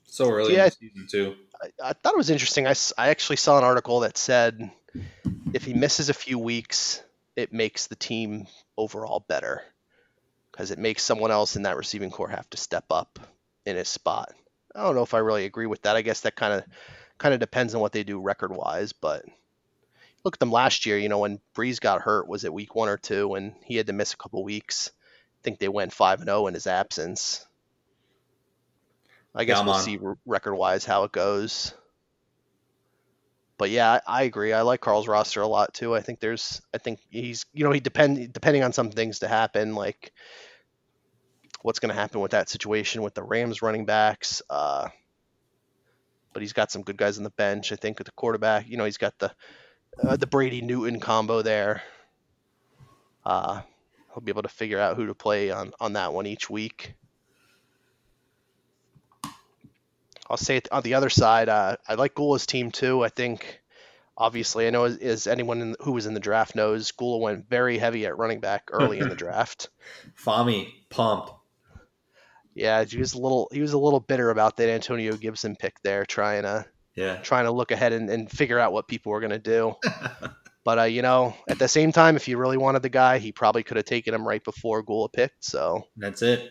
[0.06, 1.34] so early yeah, in the season two.
[1.62, 2.66] I, I thought it was interesting.
[2.66, 4.70] I, I actually saw an article that said
[5.52, 7.02] if he misses a few weeks,
[7.37, 8.46] it makes the team
[8.78, 9.60] overall better
[10.52, 13.18] because it makes someone else in that receiving core have to step up
[13.66, 14.32] in his spot.
[14.74, 15.96] I don't know if I really agree with that.
[15.96, 16.64] I guess that kind of
[17.18, 19.22] kind of depends on what they do record wise, but
[20.24, 20.98] look at them last year.
[20.98, 23.87] You know, when Brees got hurt, was it week one or two, and he had
[23.88, 24.90] to miss a couple weeks.
[24.94, 27.46] I think they went five and zero oh in his absence.
[29.34, 31.74] I guess we'll see record wise how it goes
[33.56, 34.52] but yeah, I, I, agree.
[34.52, 35.94] I like Carl's roster a lot too.
[35.94, 39.28] I think there's, I think he's, you know, he depend depending on some things to
[39.28, 40.12] happen, like
[41.62, 44.42] what's going to happen with that situation with the Rams running backs.
[44.50, 44.88] Uh,
[46.32, 47.70] but he's got some good guys on the bench.
[47.70, 49.32] I think at the quarterback, you know, he's got the
[50.02, 51.83] uh, the Brady Newton combo there.
[53.24, 53.62] Uh,
[54.12, 56.94] he'll be able to figure out who to play on on that one each week.
[60.28, 61.48] I'll say it on the other side.
[61.48, 63.04] Uh, I like Gula's team too.
[63.04, 63.61] I think,
[64.16, 67.48] obviously, I know as, as anyone in, who was in the draft knows, Gula went
[67.48, 69.68] very heavy at running back early in the draft.
[70.18, 71.30] Fami pump.
[72.54, 75.80] Yeah, he was a little he was a little bitter about that Antonio Gibson pick
[75.83, 79.20] there, trying to yeah trying to look ahead and, and figure out what people were
[79.20, 79.74] going to do.
[80.64, 83.33] but uh, you know, at the same time, if you really wanted the guy, he
[83.33, 85.44] probably could have taken him right before Gula picked.
[85.44, 86.50] So that's it.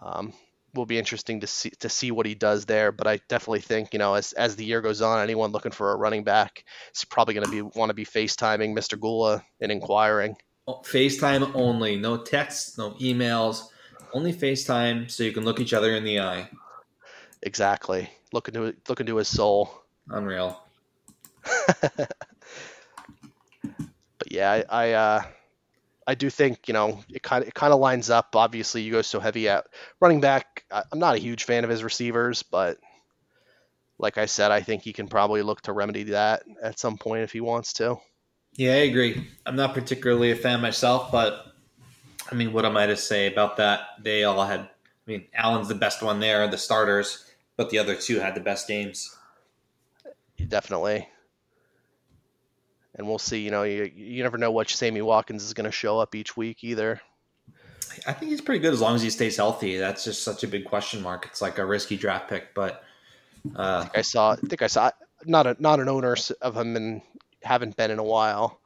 [0.00, 0.32] Um,
[0.74, 2.92] will be interesting to see to see what he does there.
[2.92, 5.92] But I definitely think you know as as the year goes on, anyone looking for
[5.92, 6.64] a running back
[6.94, 8.98] is probably going to be want to be FaceTiming Mr.
[8.98, 10.36] Gula and inquiring.
[10.66, 13.62] Oh, FaceTime only, no texts, no emails,
[14.12, 16.50] only FaceTime, so you can look each other in the eye.
[17.42, 18.10] Exactly.
[18.32, 19.70] Look into look into his soul.
[20.08, 20.62] Unreal.
[21.82, 22.10] but
[24.30, 25.22] yeah, I, I uh,
[26.06, 28.34] I do think you know it kind of it kind of lines up.
[28.34, 29.66] Obviously, you go so heavy at
[30.00, 30.64] running back.
[30.70, 32.78] I'm not a huge fan of his receivers, but
[33.98, 37.24] like I said, I think he can probably look to remedy that at some point
[37.24, 37.96] if he wants to.
[38.54, 39.28] Yeah, I agree.
[39.44, 41.46] I'm not particularly a fan myself, but
[42.30, 43.80] I mean, what am I to say about that?
[44.02, 44.60] They all had.
[44.60, 47.27] I mean, Allen's the best one there, the starters,
[47.58, 49.14] but the other two had the best games.
[50.48, 51.08] Definitely
[52.98, 53.38] and we'll see.
[53.38, 56.36] You know, you you never know what Sammy Watkins is going to show up each
[56.36, 57.00] week either.
[58.06, 59.78] I think he's pretty good as long as he stays healthy.
[59.78, 61.26] That's just such a big question mark.
[61.26, 62.84] It's like a risky draft pick, but
[63.56, 64.32] uh, I think I saw.
[64.32, 64.90] I think I saw
[65.24, 67.00] not a not an owner of him and
[67.42, 68.60] haven't been in a while.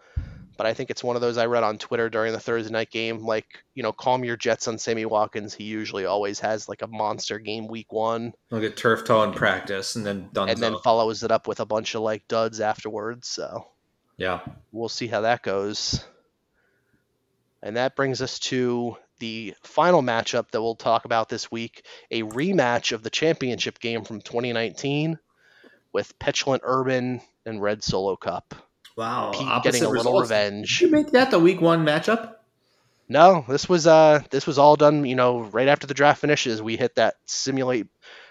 [0.56, 2.90] But I think it's one of those I read on Twitter during the Thursday night
[2.90, 3.24] game.
[3.24, 5.54] Like, you know, calm your jets on Sammy Watkins.
[5.54, 8.34] He usually always has like a monster game week one.
[8.50, 10.48] Look at turf toe in practice and then done.
[10.48, 13.28] And then follows it up with a bunch of like duds afterwards.
[13.28, 13.66] So
[14.16, 14.40] yeah.
[14.70, 16.04] We'll see how that goes.
[17.62, 22.22] And that brings us to the final matchup that we'll talk about this week a
[22.22, 25.18] rematch of the championship game from 2019
[25.92, 28.54] with Petulant Urban and Red Solo Cup.
[28.96, 29.32] Wow.
[29.32, 30.04] Pete getting a results.
[30.04, 30.78] little revenge.
[30.78, 32.34] Did you make that the week one matchup?
[33.08, 36.62] No, this was uh this was all done, you know, right after the draft finishes.
[36.62, 37.86] We hit that simulate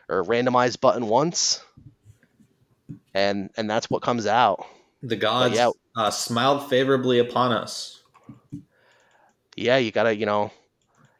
[0.09, 1.63] or randomize button once.
[3.13, 4.65] And and that's what comes out.
[5.03, 8.01] The gods yeah, uh, smiled favorably upon us.
[9.55, 10.51] Yeah, you gotta, you know,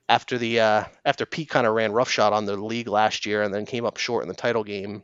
[0.07, 3.53] after the uh, after Pete kind of ran roughshod on the league last year and
[3.53, 5.03] then came up short in the title game.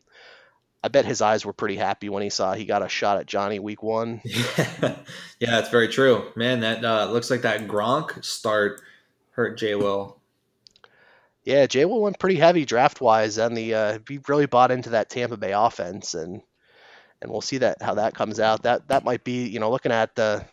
[0.88, 3.26] I bet his eyes were pretty happy when he saw he got a shot at
[3.26, 4.21] Johnny week one.
[4.23, 4.45] Yeah,
[5.38, 6.62] yeah, that's very true, man.
[6.62, 8.82] That uh, looks like that Gronk start
[9.32, 10.17] hurt Jay Will.
[11.43, 14.91] Yeah, Jay Will went pretty heavy draft wise, and the uh, he really bought into
[14.91, 16.41] that Tampa Bay offense, and
[17.21, 18.63] and we'll see that how that comes out.
[18.63, 20.45] That that might be you know looking at the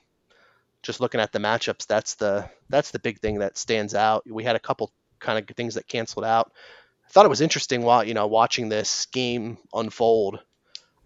[0.82, 1.86] just looking at the matchups.
[1.86, 4.28] That's the that's the big thing that stands out.
[4.28, 6.50] We had a couple kind of things that canceled out.
[7.06, 10.40] I thought it was interesting while you know watching this game unfold.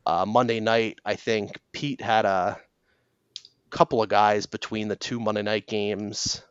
[0.06, 2.58] Uh, Monday night, I think Pete had a
[3.70, 6.42] couple of guys between the two Monday night games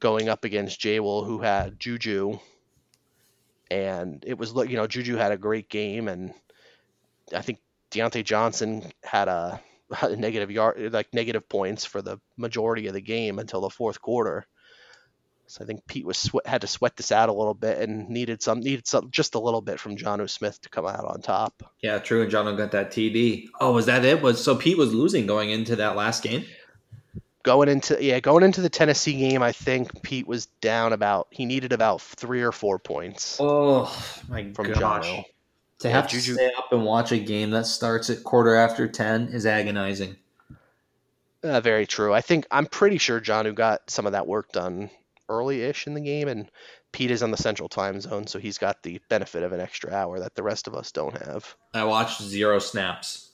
[0.00, 2.38] going up against Jay Will who had Juju,
[3.70, 6.34] and it was you know Juju had a great game, and
[7.34, 7.60] I think
[7.90, 9.60] Diontae Johnson had a,
[10.02, 14.00] a negative yard like negative points for the majority of the game until the fourth
[14.00, 14.46] quarter.
[15.46, 18.08] So I think Pete was sweat, had to sweat this out a little bit and
[18.08, 21.20] needed some needed some just a little bit from Jonnu Smith to come out on
[21.20, 21.62] top.
[21.82, 22.22] Yeah, true.
[22.22, 23.48] And John got that TD.
[23.60, 24.22] Oh, was that it?
[24.22, 26.44] Was so Pete was losing going into that last game?
[27.42, 31.44] Going into yeah, going into the Tennessee game, I think Pete was down about he
[31.44, 33.36] needed about three or four points.
[33.38, 33.94] Oh
[34.28, 35.06] my from gosh!
[35.06, 35.24] Jonnu.
[35.80, 36.32] To yeah, have Juju.
[36.32, 40.16] to stay up and watch a game that starts at quarter after ten is agonizing.
[41.42, 42.14] Uh, very true.
[42.14, 44.88] I think I'm pretty sure Jonnu got some of that work done
[45.28, 46.50] early-ish in the game, and
[46.92, 49.92] Pete is on the Central Time Zone, so he's got the benefit of an extra
[49.92, 51.54] hour that the rest of us don't have.
[51.72, 53.30] I watched zero snaps.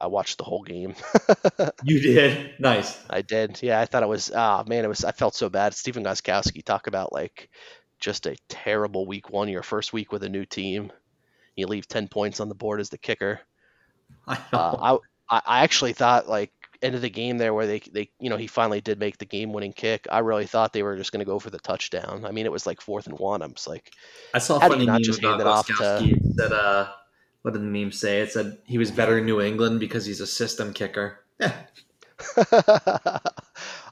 [0.00, 0.96] I watched the whole game.
[1.84, 2.54] you did?
[2.58, 3.00] Nice.
[3.08, 3.62] I did.
[3.62, 4.32] Yeah, I thought it was.
[4.34, 5.04] Ah, oh, man, it was.
[5.04, 5.74] I felt so bad.
[5.74, 7.48] Stephen Gostkowski talk about like
[8.00, 9.48] just a terrible week one.
[9.48, 10.90] Your first week with a new team,
[11.54, 13.40] you leave ten points on the board as the kicker.
[14.26, 14.98] I, uh,
[15.30, 18.36] I I actually thought like end of the game there where they they you know
[18.36, 20.06] he finally did make the game winning kick.
[20.10, 22.24] I really thought they were just going to go for the touchdown.
[22.24, 23.42] I mean, it was like fourth and one.
[23.42, 23.92] I'm just like,
[24.34, 25.72] I saw a funny not just hand it off to
[26.36, 26.52] that.
[26.52, 26.88] Uh,
[27.42, 28.20] what did the meme say?
[28.20, 31.20] It said he was better in New England because he's a system kicker.
[31.38, 31.54] Yeah.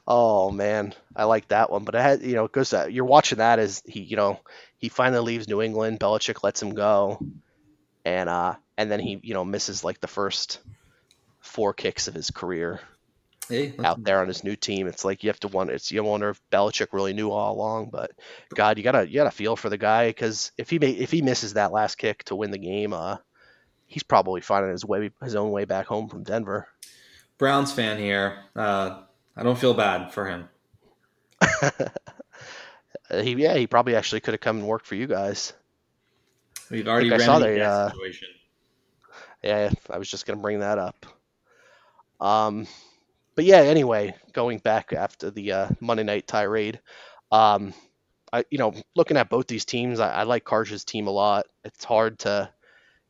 [0.07, 1.83] oh man, I like that one.
[1.83, 4.39] But I had you know it goes that you're watching that as he you know
[4.77, 5.99] he finally leaves New England.
[5.99, 7.19] Belichick lets him go,
[8.05, 10.59] and uh and then he you know misses like the first
[11.41, 12.79] four kicks of his career
[13.51, 14.87] hey, out there on his new team.
[14.87, 15.73] It's like you have to wonder.
[15.73, 17.89] It's you wonder if Belichick really knew all along.
[17.91, 18.11] But
[18.55, 21.21] God, you gotta you gotta feel for the guy because if he may, if he
[21.21, 23.17] misses that last kick to win the game, uh,
[23.87, 26.67] he's probably finding his way his own way back home from Denver.
[27.37, 28.39] Browns fan here.
[28.55, 29.01] Uh,
[29.35, 30.49] I don't feel bad for him.
[33.11, 35.53] he yeah, he probably actually could have come and worked for you guys.
[36.69, 38.27] We've already remedied that uh, situation.
[39.43, 41.05] Yeah, I was just gonna bring that up.
[42.21, 42.67] Um,
[43.35, 46.79] but yeah, anyway, going back after the uh, Monday night tirade,
[47.31, 47.73] um,
[48.33, 51.47] I you know looking at both these teams, I, I like Karj's team a lot.
[51.65, 52.49] It's hard to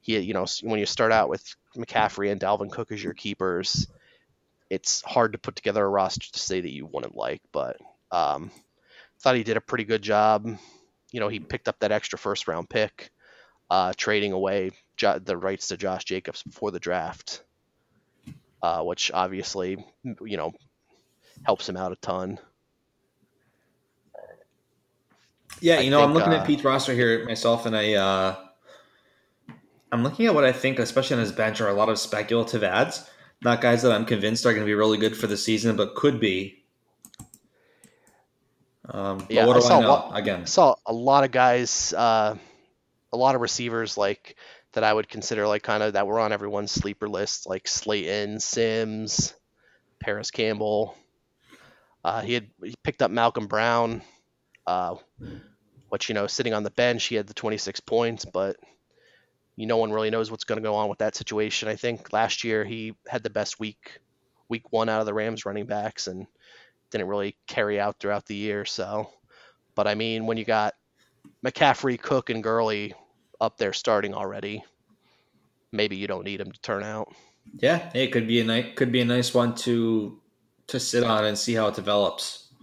[0.02, 1.44] he you know when you start out with
[1.78, 3.88] McCaffrey and Dalvin Cook as your keepers,
[4.70, 7.42] it's hard to put together a roster to say that you wouldn't like.
[7.52, 7.78] But
[8.12, 8.52] um,
[9.20, 10.48] thought he did a pretty good job.
[11.12, 13.12] You know, he picked up that extra first round pick,
[13.70, 17.44] uh, trading away jo- the rights to Josh Jacobs before the draft
[18.62, 20.54] uh, which obviously you know
[21.44, 22.40] helps him out a ton.
[25.60, 27.94] Yeah, you I know, think, I'm looking uh, at Pete's roster here myself, and I
[27.94, 28.36] uh,
[29.92, 32.64] I'm looking at what I think, especially on his bench, are a lot of speculative
[32.64, 33.08] ads.
[33.44, 35.96] Not guys that I'm convinced are going to be really good for the season, but
[35.96, 36.64] could be.
[38.86, 39.88] Um, yeah, what do I, I know?
[39.90, 42.36] Lot, Again, I saw a lot of guys, uh,
[43.12, 44.36] a lot of receivers like
[44.74, 48.40] that I would consider like kind of that were on everyone's sleeper list, like Slayton,
[48.40, 49.34] Sims,
[50.00, 50.96] Parris Campbell.
[52.04, 54.02] Uh, he had he picked up Malcolm Brown,
[54.66, 54.96] uh,
[55.90, 58.56] which you know sitting on the bench he had the 26 points, but
[59.56, 61.68] you no one really knows what's going to go on with that situation.
[61.68, 64.00] I think last year he had the best week,
[64.50, 66.26] week one out of the Rams running backs, and
[66.92, 68.66] didn't really carry out throughout the year.
[68.66, 69.10] So,
[69.76, 70.74] but I mean when you got
[71.46, 72.94] McCaffrey, Cook, and Gurley
[73.42, 74.64] up there starting already,
[75.72, 77.12] maybe you don't need him to turn out.
[77.58, 80.20] Yeah, it could be a nice could be a nice one to
[80.68, 82.54] to sit on and see how it develops.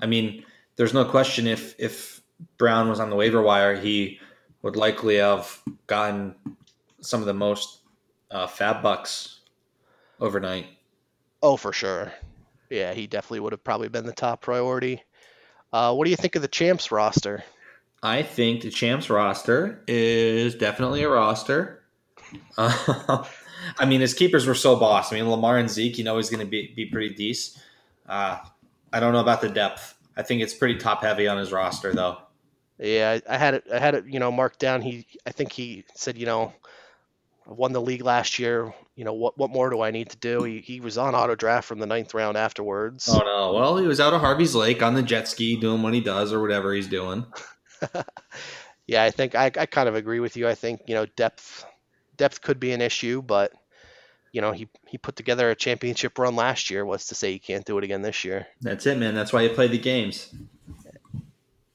[0.00, 0.44] I mean,
[0.76, 2.20] there's no question if if
[2.58, 4.20] Brown was on the waiver wire, he
[4.62, 6.34] would likely have gotten
[7.00, 7.80] some of the most
[8.30, 9.40] uh, FAAB bucks
[10.20, 10.66] overnight.
[11.42, 12.12] Oh, for sure.
[12.70, 15.02] Yeah, he definitely would have probably been the top priority.
[15.72, 17.44] Uh, what do you think of the champs roster?
[18.02, 21.82] I think the champs roster is definitely a roster.
[22.58, 23.24] Uh,
[23.78, 25.12] I mean, his keepers were so boss.
[25.12, 27.62] I mean, Lamar and Zeke, you know, he's going to be be pretty decent.
[28.08, 28.38] Uh,
[28.92, 29.94] I don't know about the depth.
[30.16, 32.18] I think it's pretty top heavy on his roster, though.
[32.78, 33.64] Yeah, I, had it.
[33.72, 34.06] I had it.
[34.06, 34.82] You know, marked down.
[34.82, 36.52] He, I think he said, you know,
[37.48, 38.72] I won the league last year.
[38.96, 40.42] You know, what what more do I need to do?
[40.42, 43.08] He, he was on auto draft from the ninth round afterwards.
[43.10, 43.52] Oh no!
[43.52, 46.32] Well, he was out of Harvey's Lake on the jet ski doing what he does
[46.32, 47.26] or whatever he's doing.
[48.86, 50.48] yeah, I think I, I kind of agree with you.
[50.48, 51.64] I think you know depth
[52.16, 53.52] depth could be an issue, but
[54.32, 56.84] you know he he put together a championship run last year.
[56.84, 58.46] What's to say he can't do it again this year?
[58.60, 59.14] That's it, man.
[59.14, 60.34] That's why you play the games.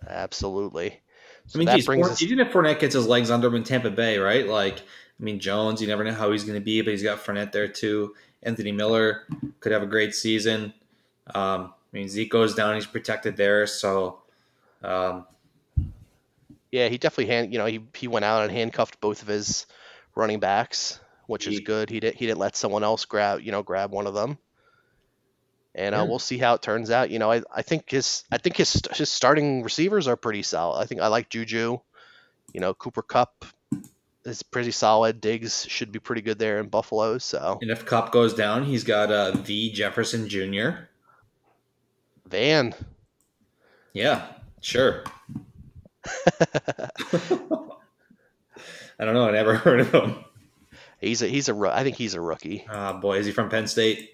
[0.08, 1.00] Absolutely.
[1.48, 2.22] So I mean, geez, Fournette, us...
[2.22, 4.48] even if Fournette gets his legs under him in Tampa Bay, right?
[4.48, 7.20] Like, I mean, Jones, you never know how he's going to be, but he's got
[7.20, 8.16] Fournette there too.
[8.44, 9.24] Anthony Miller
[9.60, 10.74] could have a great season.
[11.34, 13.68] Um, I mean, Zeke goes down; he's protected there.
[13.68, 14.20] So,
[14.84, 15.26] um,
[16.72, 17.54] yeah, he definitely hand.
[17.54, 19.66] You know, he he went out and handcuffed both of his
[20.16, 21.90] running backs, which is good.
[21.90, 24.38] He did he didn't let someone else grab you know grab one of them
[25.74, 27.10] and uh, we'll see how it turns out.
[27.10, 30.80] You know, I, I think his I think his his starting receivers are pretty solid.
[30.80, 31.80] I think I like Juju.
[32.54, 33.46] You know, Cooper Kupp
[34.26, 35.22] is pretty solid.
[35.22, 37.18] Diggs should be pretty good there in Buffalo.
[37.18, 40.88] So, and if Kupp goes down, he's got uh, V Jefferson Jr.
[42.28, 42.74] Van.
[43.94, 44.26] Yeah,
[44.60, 45.04] sure.
[49.00, 49.28] I don't know.
[49.28, 50.16] I never heard of him.
[51.00, 52.66] He's a he's a I think he's a rookie.
[52.70, 54.12] Ah, boy, is he from Penn State?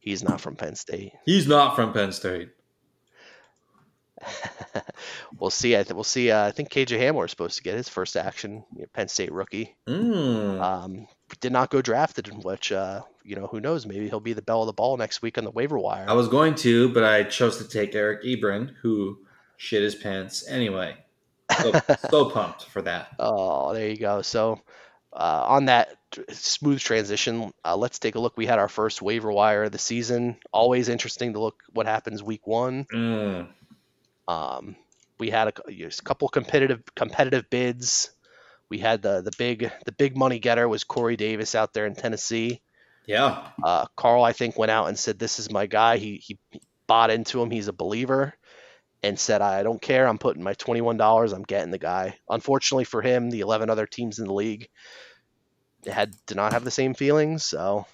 [0.00, 1.12] He's not from Penn State.
[1.24, 2.50] He's not from Penn State.
[5.38, 5.76] we'll see.
[5.76, 6.30] I th- we'll see.
[6.30, 8.64] Uh, I think KJ Hamler is supposed to get his first action.
[8.74, 9.76] You know, Penn State rookie.
[9.86, 10.60] Mm.
[10.60, 11.06] Um,
[11.40, 13.86] did not go drafted, which uh, you know who knows?
[13.86, 16.06] Maybe he'll be the belle of the ball next week on the waiver wire.
[16.08, 19.18] I was going to, but I chose to take Eric Ebron, who
[19.56, 20.96] shit his pants anyway.
[21.60, 21.72] So,
[22.10, 23.08] so pumped for that.
[23.18, 24.22] Oh, there you go.
[24.22, 24.60] So
[25.12, 25.96] uh, on that
[26.30, 28.36] smooth transition, uh, let's take a look.
[28.36, 30.36] We had our first waiver wire of the season.
[30.52, 32.84] Always interesting to look what happens week one.
[32.92, 33.48] Mm.
[34.26, 34.76] Um,
[35.18, 38.10] we had a, a, couple competitive competitive bids.
[38.68, 41.94] We had the the big the big money getter was Corey Davis out there in
[41.94, 42.60] Tennessee.
[43.06, 43.48] Yeah.
[43.62, 46.38] Uh, Carl, I think, went out and said, "This is my guy." He he
[46.86, 47.50] bought into him.
[47.50, 48.34] He's a believer,
[49.04, 50.08] and said, "I don't care.
[50.08, 51.32] I'm putting my twenty one dollars.
[51.32, 54.68] I'm getting the guy." Unfortunately for him, the eleven other teams in the league
[55.86, 57.44] had did not have the same feelings.
[57.44, 57.86] So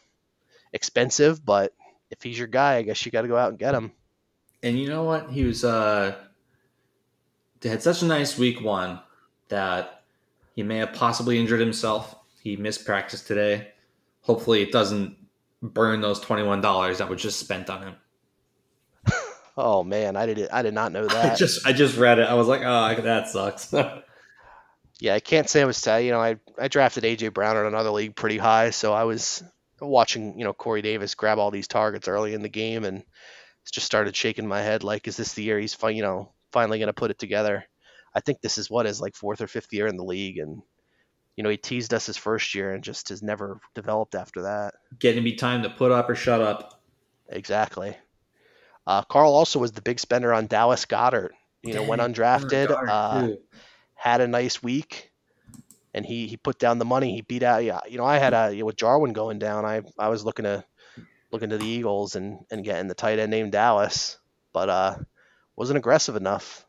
[0.72, 1.74] expensive, but
[2.10, 3.90] if he's your guy, I guess you got to go out and get him.
[4.62, 5.30] And you know what?
[5.30, 6.14] He was uh
[7.62, 9.00] had such a nice week one
[9.48, 10.04] that
[10.54, 12.14] he may have possibly injured himself.
[12.42, 13.72] He missed practice today.
[14.22, 15.16] Hopefully, it doesn't
[15.60, 17.96] burn those twenty one dollars that was just spent on him.
[19.56, 21.32] Oh man, I did I did not know that.
[21.32, 22.28] I just I just read it.
[22.28, 23.72] I was like, oh, that sucks.
[25.00, 27.66] yeah, I can't say I was telling you know I I drafted AJ Brown in
[27.66, 29.42] another league pretty high, so I was
[29.80, 33.04] watching you know Corey Davis grab all these targets early in the game and
[33.72, 36.88] just started shaking my head like, is this the year he's you know finally going
[36.88, 37.64] to put it together?
[38.14, 40.62] I think this is what is like fourth or fifth year in the league, and
[41.36, 44.74] you know he teased us his first year and just has never developed after that.
[44.98, 46.82] Getting me time to put up or shut up.
[47.28, 47.96] Exactly.
[48.86, 51.30] Uh, Carl also was the big spender on Dallas Goedert.
[51.62, 52.70] You know, Dang, went undrafted.
[52.70, 53.36] Uh,
[53.94, 55.12] had a nice week,
[55.92, 57.14] and he he put down the money.
[57.14, 57.62] He beat out.
[57.64, 59.64] Yeah, you know, I had a you know, with Jarwin going down.
[59.64, 60.64] I I was looking to
[61.30, 64.18] looking to the Eagles and and getting the tight end named Dallas,
[64.52, 64.96] but uh,
[65.54, 66.66] wasn't aggressive enough.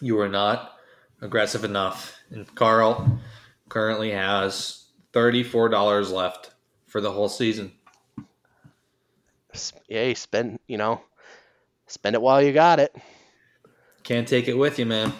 [0.00, 0.72] You were not
[1.20, 3.20] aggressive enough, and Carl
[3.68, 6.52] currently has thirty four dollars left
[6.86, 7.72] for the whole season.
[9.88, 11.00] Yeah, spend you know,
[11.86, 12.94] spend it while you got it.
[14.02, 15.12] Can't take it with you, man.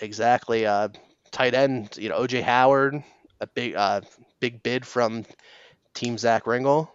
[0.00, 0.66] Exactly.
[0.66, 0.88] Uh,
[1.30, 3.02] tight end, you know, OJ Howard,
[3.40, 4.02] a big uh,
[4.40, 5.24] big bid from
[5.94, 6.92] Team Zach Ringle,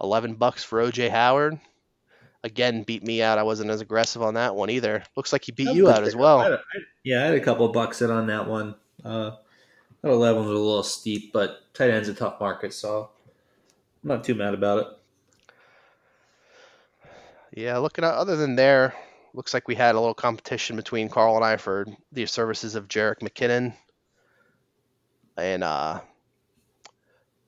[0.00, 1.58] eleven bucks for OJ Howard.
[2.44, 3.38] Again, beat me out.
[3.38, 5.04] I wasn't as aggressive on that one either.
[5.16, 6.40] Looks like he beat you out as well.
[6.40, 6.58] I
[7.04, 8.74] yeah, I had a couple bucks in on that one.
[9.04, 9.32] Uh,
[10.02, 13.10] that eleven was a little steep, but tight end's a tough market, so
[14.02, 14.86] I'm not too mad about it.
[17.54, 18.94] Yeah, looking at other than there,
[19.34, 22.88] looks like we had a little competition between Carl and I for the services of
[22.88, 23.74] Jerick McKinnon.
[25.36, 26.00] And uh,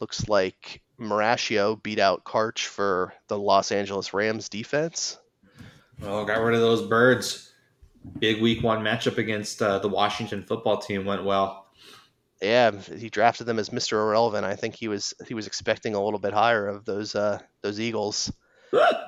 [0.00, 5.18] looks like Marascio beat out Karch for the Los Angeles Rams defense.
[6.00, 7.52] Well, got rid of those birds.
[8.18, 11.68] Big week one matchup against uh, the Washington football team went well.
[12.42, 13.92] Yeah, he drafted them as Mr.
[13.92, 14.44] Irrelevant.
[14.44, 17.80] I think he was he was expecting a little bit higher of those uh, those
[17.80, 18.30] Eagles.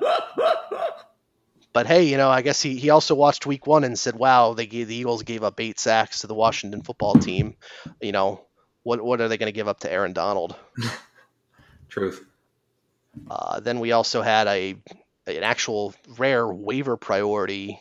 [1.77, 4.55] But hey, you know, I guess he, he also watched week one and said, wow,
[4.55, 7.55] they gave, the Eagles gave up eight sacks to the Washington football team.
[8.01, 8.47] You know,
[8.81, 10.55] what, what are they going to give up to Aaron Donald?
[11.87, 12.25] Truth.
[13.29, 14.75] Uh, then we also had a
[15.27, 17.79] an actual rare waiver priority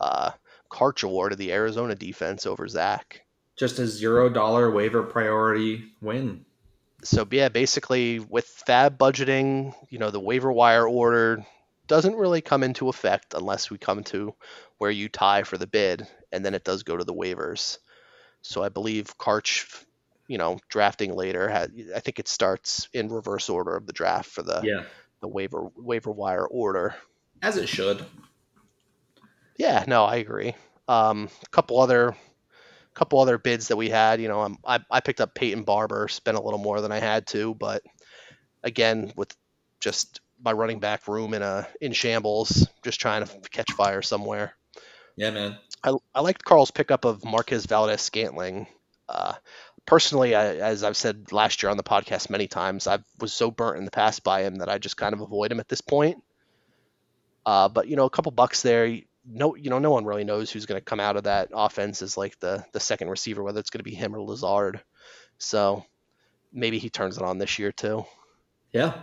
[0.00, 0.30] uh,
[0.70, 3.22] Karch awarded the Arizona defense over Zach.
[3.56, 6.44] Just a zero dollar waiver priority win.
[7.02, 11.44] So yeah, basically with fab budgeting, you know, the waiver wire order
[11.92, 14.34] doesn't really come into effect unless we come to
[14.78, 17.76] where you tie for the bid, and then it does go to the waivers.
[18.40, 19.84] So I believe Karch,
[20.26, 24.30] you know, drafting later, had, I think it starts in reverse order of the draft
[24.30, 24.84] for the Yeah.
[25.20, 26.94] the waiver waiver wire order.
[27.42, 28.02] As it should.
[29.58, 30.54] Yeah, no, I agree.
[30.88, 32.16] Um, a couple other,
[32.94, 34.18] couple other bids that we had.
[34.18, 37.00] You know, um, I I picked up Peyton Barber, spent a little more than I
[37.00, 37.82] had to, but
[38.62, 39.36] again, with
[39.78, 44.54] just my running back room in a in shambles, just trying to catch fire somewhere.
[45.16, 45.58] Yeah, man.
[45.84, 48.66] I I liked Carl's pickup of Marquez Valdes Scantling.
[49.08, 49.34] Uh,
[49.86, 53.50] personally, I, as I've said last year on the podcast many times, I was so
[53.50, 55.80] burnt in the past by him that I just kind of avoid him at this
[55.80, 56.22] point.
[57.44, 58.98] Uh, but you know, a couple bucks there.
[59.24, 62.02] No, you know, no one really knows who's going to come out of that offense
[62.02, 64.80] as like the the second receiver, whether it's going to be him or Lazard.
[65.38, 65.84] So
[66.52, 68.04] maybe he turns it on this year too.
[68.72, 68.94] Yeah.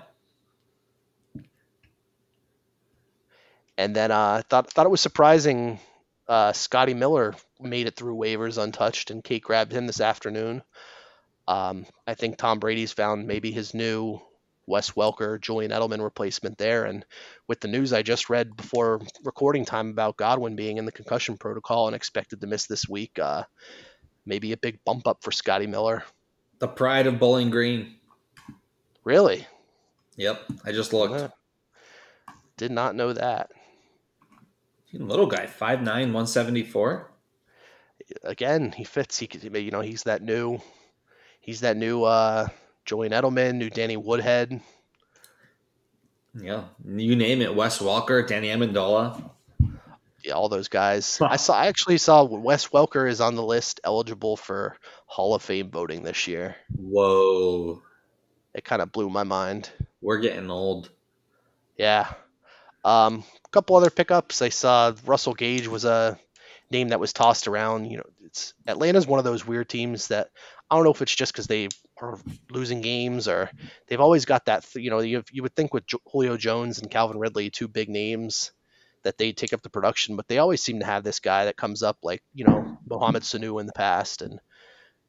[3.80, 5.80] And then uh, I thought thought it was surprising.
[6.28, 10.64] Uh, Scotty Miller made it through waivers untouched, and Kate grabbed him this afternoon.
[11.48, 14.20] Um, I think Tom Brady's found maybe his new
[14.68, 16.84] Wes Welker, Julian Edelman replacement there.
[16.84, 17.06] And
[17.48, 21.38] with the news I just read before recording time about Godwin being in the concussion
[21.38, 23.44] protocol and expected to miss this week, uh,
[24.26, 26.04] maybe a big bump up for Scotty Miller.
[26.60, 27.96] The pride of Bowling Green.
[29.06, 29.48] Really?
[30.18, 30.44] Yep.
[30.66, 31.34] I just looked.
[32.58, 33.52] Did not know that.
[34.94, 37.12] Little guy, 5'9", 174.
[38.24, 39.20] Again, he fits.
[39.20, 40.60] He you know, he's that new,
[41.42, 42.48] he's that new uh,
[42.86, 44.60] Julian Edelman, new Danny Woodhead.
[46.34, 47.54] Yeah, you name it.
[47.56, 49.30] Wes Welker, Danny Amendola.
[50.24, 51.20] Yeah, all those guys.
[51.22, 51.54] I saw.
[51.54, 54.76] I actually saw Wes Welker is on the list, eligible for
[55.06, 56.56] Hall of Fame voting this year.
[56.76, 57.82] Whoa,
[58.54, 59.70] It kind of blew my mind.
[60.02, 60.90] we're getting old.
[61.78, 62.12] Yeah.
[62.84, 64.41] Um, a couple other pickups.
[64.41, 66.20] I saw Russell Gage was a
[66.72, 67.86] name that was tossed around.
[67.86, 70.30] You know, it's Atlanta's one of those weird teams that
[70.70, 71.70] I don't know if it's just because they
[72.02, 72.18] are
[72.50, 73.50] losing games or
[73.88, 74.66] they've always got that.
[74.76, 78.52] You know, you you would think with Julio Jones and Calvin Ridley, two big names,
[79.04, 81.58] that they take up the production, but they always seem to have this guy that
[81.58, 84.39] comes up like you know Mohamed Sanu in the past and.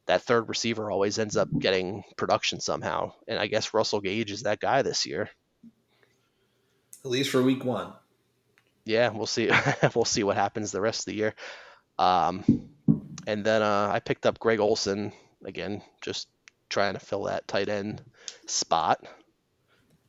[0.07, 4.41] That third receiver always ends up getting production somehow, and I guess Russell Gage is
[4.41, 5.29] that guy this year.
[7.05, 7.93] At least for week one.
[8.85, 9.49] Yeah, we'll see.
[9.95, 11.35] we'll see what happens the rest of the year.
[11.99, 12.69] Um,
[13.27, 15.11] and then uh, I picked up Greg Olsen
[15.45, 16.27] again, just
[16.69, 18.01] trying to fill that tight end
[18.47, 19.05] spot,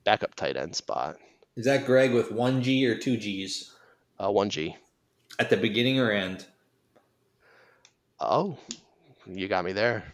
[0.05, 1.17] backup tight end spot.
[1.57, 3.75] Is that Greg with one G or two G's
[4.23, 4.77] Uh, one G.
[5.39, 6.47] at the beginning or end?
[8.19, 8.57] Oh,
[9.27, 10.05] you got me there.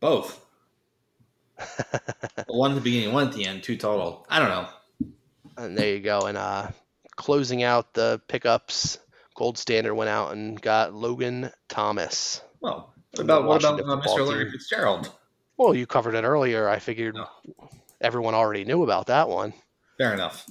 [0.00, 0.44] Both.
[2.46, 4.26] one at the beginning, one at the end, two total.
[4.28, 4.68] I don't know.
[5.56, 6.20] And there you go.
[6.22, 6.68] And uh,
[7.18, 8.96] closing out the pickups,
[9.34, 12.40] Gold Standard went out and got Logan Thomas.
[12.60, 14.26] Well, what about what about uh, Mr.
[14.26, 14.52] Larry team.
[14.52, 15.10] Fitzgerald?
[15.58, 16.68] Well, you covered it earlier.
[16.68, 17.26] I figured No.
[18.00, 19.52] everyone already knew about that one.
[19.98, 20.46] Fair enough.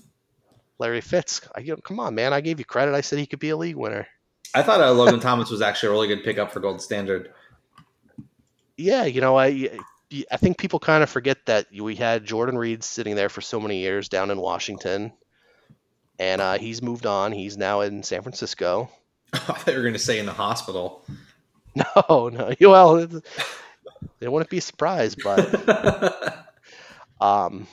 [0.77, 1.41] Larry Fitz.
[1.55, 2.33] I, come on, man.
[2.33, 2.93] I gave you credit.
[2.93, 4.05] I said he could be a league winner.
[4.53, 7.31] I thought uh, Logan Thomas was actually a really good pickup for Gold Standard.
[8.75, 9.69] Yeah, you know, I
[10.31, 13.59] I think people kind of forget that we had Jordan Reed sitting there for so
[13.59, 15.13] many years down in Washington,
[16.19, 17.31] and uh, he's moved on.
[17.31, 18.89] He's now in San Francisco.
[19.33, 21.05] I thought you were going to say in the hospital.
[22.09, 23.07] No, no, well,
[24.19, 26.47] they wouldn't be surprised, but
[27.21, 27.67] um,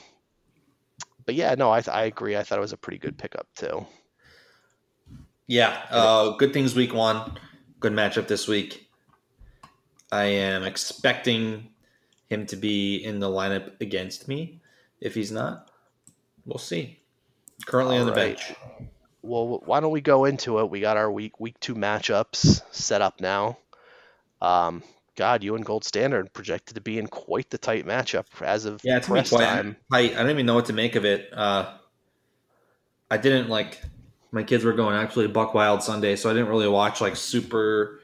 [1.25, 2.37] but yeah, no, I I agree.
[2.37, 3.83] I thought it was a pretty good pickup too.
[5.47, 7.35] yeah, uh, good things week one.
[7.79, 8.87] Good matchup this week.
[10.11, 11.69] I am expecting
[12.27, 14.61] him to be in the lineup against me.
[15.01, 15.71] If he's not,
[16.45, 16.99] we'll see.
[17.65, 18.37] Currently on the Alright.
[18.37, 18.53] bench.
[19.21, 20.69] Well, why don't we go into it?
[20.69, 23.57] We got our week week two matchups set up now.
[24.41, 24.83] Um,
[25.15, 28.81] God, you and Gold Standard projected to be in quite the tight matchup as of
[28.83, 29.77] Yeah, it's press quite time.
[29.91, 30.13] tight.
[30.13, 31.29] I don't even know what to make of it.
[31.33, 31.73] Uh,
[33.09, 33.81] I didn't like.
[34.31, 38.01] My kids were going actually Buck Wild Sunday, so I didn't really watch like super,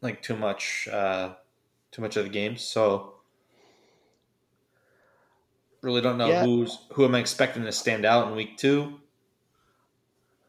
[0.00, 1.34] like too much, uh,
[1.92, 2.62] too much of the games.
[2.62, 3.12] So
[5.82, 6.44] really don't know Yeah.
[6.44, 9.00] who's who am I expecting to stand out in week two.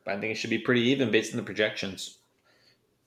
[0.04, 2.18] But I think it should be pretty even based on the projections.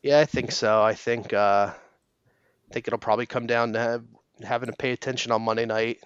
[0.03, 0.83] Yeah, I think so.
[0.83, 4.05] I think uh, I think it'll probably come down to have,
[4.43, 5.99] having to pay attention on Monday night.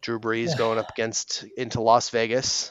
[0.00, 2.70] Drew Brees going up against into Las Vegas.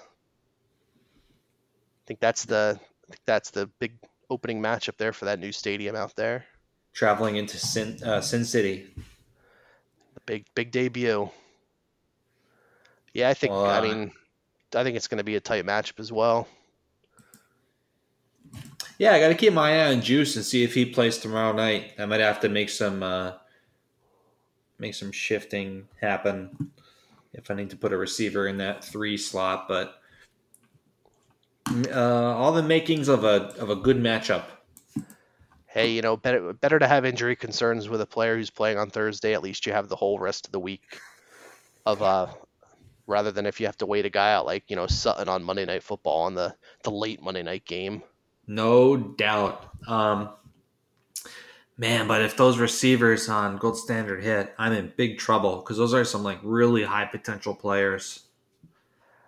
[2.03, 3.93] I think that's the I think that's the big
[4.29, 6.45] opening matchup there for that new stadium out there.
[6.93, 8.87] Traveling into Sin, uh, Sin City.
[10.13, 11.29] The big big debut.
[13.13, 13.53] Yeah, I think.
[13.53, 14.11] Well, I uh, mean,
[14.75, 16.47] I think it's going to be a tight matchup as well.
[18.97, 21.53] Yeah, I got to keep my eye on Juice and see if he plays tomorrow
[21.53, 21.93] night.
[21.97, 23.33] I might have to make some uh,
[24.79, 26.71] make some shifting happen
[27.33, 29.67] if I need to put a receiver in that three slot.
[29.67, 29.95] But
[31.91, 34.45] uh, all the makings of a of a good matchup.
[35.65, 38.89] Hey, you know, better better to have injury concerns with a player who's playing on
[38.89, 39.33] Thursday.
[39.33, 40.99] At least you have the whole rest of the week
[41.85, 42.27] of uh,
[43.07, 45.43] rather than if you have to wait a guy out like you know Sutton on
[45.43, 48.03] Monday Night Football on the the late Monday night game.
[48.47, 49.69] No doubt.
[49.87, 50.29] Um,
[51.77, 55.93] man, but if those receivers on Gold Standard hit, I'm in big trouble because those
[55.93, 58.21] are some like really high potential players.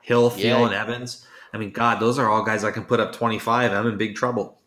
[0.01, 0.65] Hill, Thiel, Yeah.
[0.65, 1.26] and Evans.
[1.53, 3.71] I mean, God, those are all guys I can put up 25.
[3.71, 4.59] I'm in big trouble.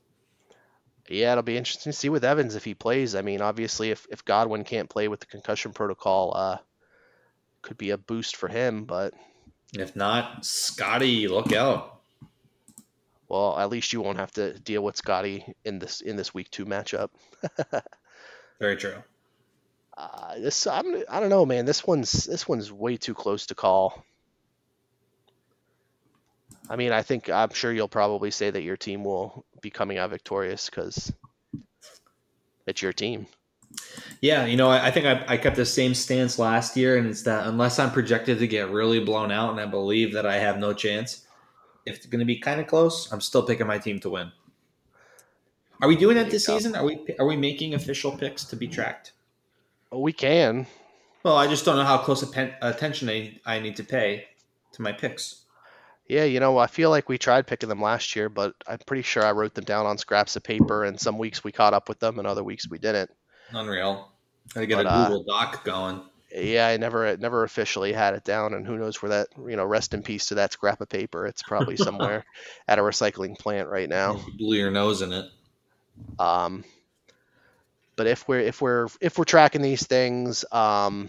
[1.08, 3.14] Yeah, it'll be interesting to see with Evans if he plays.
[3.14, 6.58] I mean, obviously, if, if Godwin can't play with the concussion protocol, uh,
[7.62, 8.84] could be a boost for him.
[8.84, 9.14] But
[9.74, 12.00] If not, Scotty, look out.
[13.28, 16.50] well, at least you won't have to deal with Scotty in this in this week
[16.50, 17.10] two matchup.
[18.60, 18.96] Very true.
[19.96, 21.64] Uh, this I'm, I don't know, man.
[21.64, 24.04] This one's this one's way too close to call.
[26.70, 29.98] I mean, I think I'm sure you'll probably say that your team will be coming
[29.98, 31.12] out victorious because
[32.66, 33.26] it's your team.
[34.20, 37.06] Yeah, you know, I, I think I, I kept the same stance last year, and
[37.06, 40.38] it's that unless I'm projected to get really blown out, and I believe that I
[40.38, 41.26] have no chance,
[41.86, 44.32] if it's going to be kind of close, I'm still picking my team to win.
[45.80, 46.74] Are we doing that this season?
[46.74, 49.12] Are we are we making official picks to be tracked?
[49.92, 50.66] Oh, we can.
[51.22, 54.26] Well, I just don't know how close appen- attention I, I need to pay
[54.72, 55.44] to my picks.
[56.08, 59.02] Yeah, you know, I feel like we tried picking them last year, but I'm pretty
[59.02, 61.88] sure I wrote them down on scraps of paper, and some weeks we caught up
[61.88, 63.10] with them, and other weeks we didn't.
[63.52, 64.10] Unreal.
[64.54, 66.02] To get But, a uh, Google Doc going.
[66.34, 69.64] Yeah, I never never officially had it down, and who knows where that you know,
[69.64, 71.26] rest in peace to that scrap of paper.
[71.26, 72.24] It's probably somewhere
[72.66, 74.16] at a recycling plant right now.
[74.16, 75.24] You blew your nose in it.
[76.18, 76.64] Um,
[77.96, 81.08] but if we're if we're if we're tracking these things, um,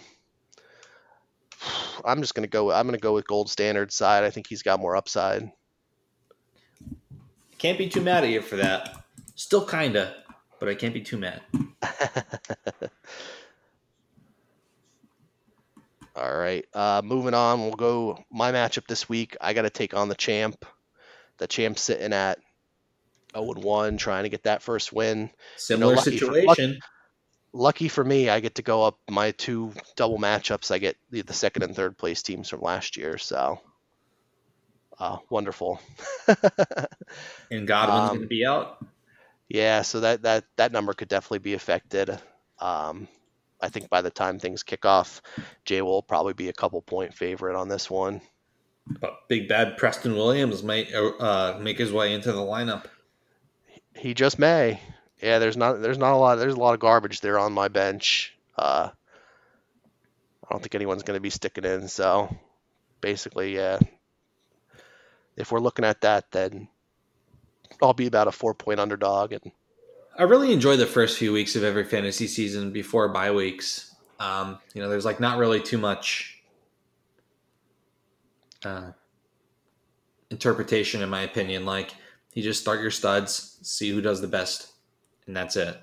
[2.06, 2.72] I'm just gonna go.
[2.72, 4.24] I'm gonna go with gold standard side.
[4.24, 5.52] I think he's got more upside.
[7.58, 9.04] Can't be too mad at you for that.
[9.36, 10.16] Still kinda,
[10.60, 11.42] but I can't be too mad.
[16.16, 16.66] All right.
[16.74, 19.38] Uh, moving on, we'll go my matchup this week.
[19.40, 20.66] I got to take on the champ.
[21.38, 22.40] The champ's sitting at
[23.34, 25.30] 0 and 1, trying to get that first win.
[25.56, 26.80] Similar lucky for- situation.
[27.52, 30.70] Lucky for me, I get to go up my two double matchups.
[30.70, 33.18] I get the, the second and third place teams from last year.
[33.18, 33.60] So,
[35.00, 35.82] uh, wonderful.
[37.50, 38.86] and Godwin's Um, going to be out.
[39.50, 42.12] Yeah, so that that that number could definitely be affected.
[42.60, 43.08] Um,
[43.60, 45.22] I think by the time things kick off,
[45.66, 48.22] Jay will probably be a couple point favorite on this one.
[49.02, 52.86] But big bad Preston Williams might uh, make his way into the lineup.
[53.96, 54.80] He just may.
[55.22, 57.68] Yeah, there's not there's not a lot there's a lot of garbage there on my
[57.68, 58.36] bench.
[58.58, 58.90] Uh,
[60.44, 61.88] I don't think anyone's going to be sticking in.
[61.88, 62.36] So
[63.02, 63.80] basically, yeah.
[65.36, 66.68] If we're looking at that, then
[67.82, 69.52] I'll be about a four point underdog, and
[70.18, 73.96] I really enjoy the first few weeks of every fantasy season before bye weeks.
[74.20, 76.42] Um, you know, there's like not really too much
[78.66, 78.92] uh,
[80.30, 81.66] interpretation, in my opinion.
[81.66, 81.96] Like,
[82.34, 84.74] you just start your studs, see who does the best,
[85.28, 85.78] and that's it.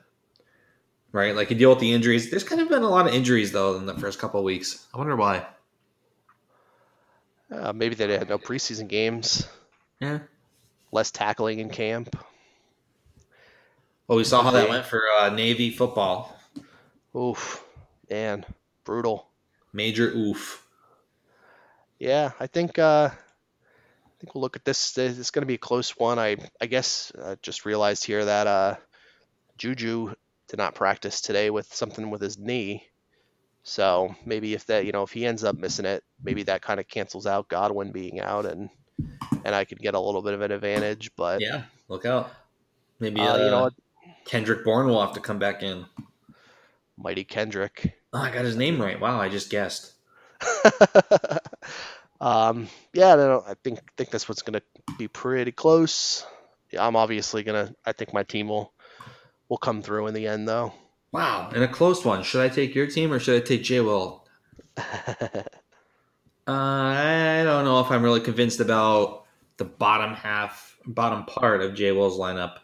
[1.13, 1.35] Right?
[1.35, 2.31] Like, you deal with the injuries.
[2.31, 4.87] There's kind of been a lot of injuries, though, in the first couple of weeks.
[4.93, 5.47] I wonder why.
[7.51, 9.49] uh, maybe they had no preseason games,
[10.01, 10.19] Yeah.
[10.93, 12.17] Less tackling in camp.
[14.09, 16.39] Well, we saw how that went for uh, Navy football.
[17.17, 17.65] Oof,
[18.09, 18.45] man,
[18.85, 19.29] brutal.
[19.73, 20.65] Major oof.
[21.99, 24.97] Yeah, I think uh, I think we'll look at this.
[24.97, 26.19] It's going to be a close one.
[26.19, 28.77] I I guess I just realized here that uh,
[29.59, 30.15] Juju
[30.49, 32.85] did not practice today with something with his knee.
[33.65, 36.79] So maybe if that you know if he ends up missing it, maybe that kind
[36.79, 38.71] of cancels out Godwin being out and
[39.47, 41.13] and I could get a little bit of an advantage.
[41.17, 42.33] But Yeah, look out.
[42.99, 43.71] Maybe uh, uh, you know
[44.25, 45.87] Kendrick Bourne will have to come back in.
[46.99, 47.97] Mighty Kendrick.
[48.13, 48.99] Oh, I got his name right.
[48.99, 49.93] Wow, I just guessed.
[52.21, 53.47] um, yeah, I, don't.
[53.47, 54.63] I think think this one's gonna
[54.99, 56.27] be pretty close.
[56.73, 57.73] Yeah, I'm obviously gonna.
[57.85, 58.73] I think my team will
[59.49, 60.73] will come through in the end, though.
[61.13, 62.25] Wow, and a close one.
[62.25, 64.27] Should I take your team or should I take Jay Will?
[66.49, 69.26] Uh, I don't know if I'm really convinced about
[69.59, 72.59] the bottom half, bottom part of Jay Will's lineup.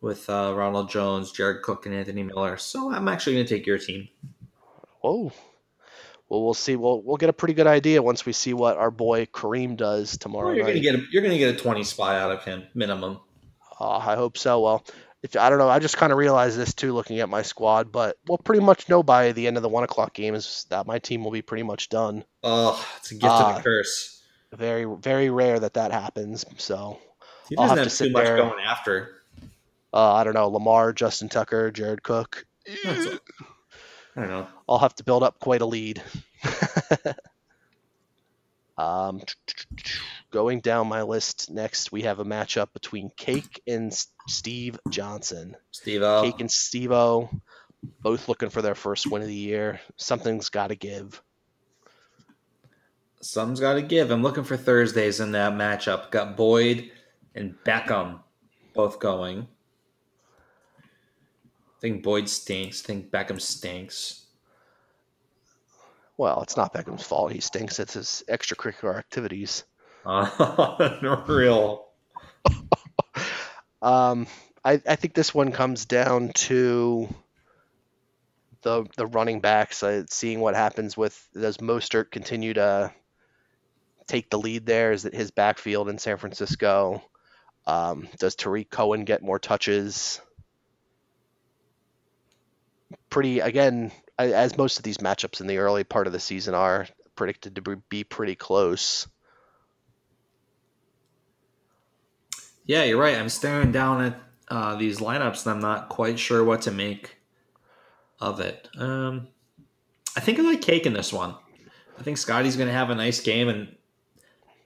[0.00, 2.56] with uh, Ronald Jones, Jared Cook, and Anthony Miller.
[2.56, 4.08] So I'm actually going to take your team.
[5.00, 5.32] Whoa.
[6.28, 6.76] Well, we'll see.
[6.76, 10.16] We'll we'll get a pretty good idea once we see what our boy Kareem does
[10.16, 10.46] tomorrow.
[10.48, 10.72] Well, you're night.
[10.74, 13.20] to get a, you're going to get a 20 spy out of him minimum.
[13.78, 14.60] Uh, I hope so.
[14.62, 14.84] Well,
[15.22, 17.92] if I don't know, I just kind of realized this too, looking at my squad.
[17.92, 20.86] But we'll pretty much know by the end of the one o'clock game is that
[20.86, 22.24] my team will be pretty much done.
[22.42, 24.21] Oh, it's a gift Uh, and a curse.
[24.52, 26.44] Very very rare that that happens.
[26.58, 26.98] So
[27.48, 28.36] He I'll doesn't have have, to too sit much there.
[28.36, 29.22] going after.
[29.94, 32.46] uh, I don't know, Lamar, Justin Tucker, Jared Cook.
[34.16, 34.46] I don't know.
[34.68, 36.02] I'll have to build up quite a lead.
[38.78, 39.20] um,
[40.30, 43.92] going down my list next, we have a matchup between Cake and
[44.28, 45.56] Steve Johnson.
[45.70, 47.30] Steve Cake and Steve-O,
[48.02, 49.80] both looking for their first win of the year.
[49.96, 51.22] Something's got to give.
[53.22, 54.10] Something's got to give.
[54.10, 56.10] I'm looking for Thursdays in that matchup.
[56.10, 56.90] Got Boyd
[57.36, 58.18] and Beckham
[58.74, 59.46] both going.
[60.78, 62.82] I think Boyd stinks.
[62.82, 64.26] I think Beckham stinks.
[66.16, 67.32] Well, it's not Beckham's fault.
[67.32, 67.78] He stinks.
[67.78, 69.64] It's his extracurricular activities.
[70.04, 71.86] Uh, real.
[73.82, 74.28] Um,
[74.64, 77.08] I, I think this one comes down to
[78.62, 79.82] the the running backs.
[79.82, 82.92] Uh, seeing what happens with does Mostert continue to
[84.06, 84.92] take the lead there?
[84.92, 87.02] Is it his backfield in San Francisco?
[87.66, 90.20] Um, does Tarik Cohen get more touches?
[93.10, 96.86] Pretty again, as most of these matchups in the early part of the season are
[97.14, 99.06] predicted to be- pretty close.
[102.64, 103.16] Yeah, you're right.
[103.16, 107.16] I'm staring down at uh, these lineups and I'm not quite sure what to make
[108.20, 108.68] of it.
[108.78, 109.28] Um,
[110.16, 111.34] I think I like Cake in this one.
[111.98, 113.76] I think Scotty's going to have a nice game, and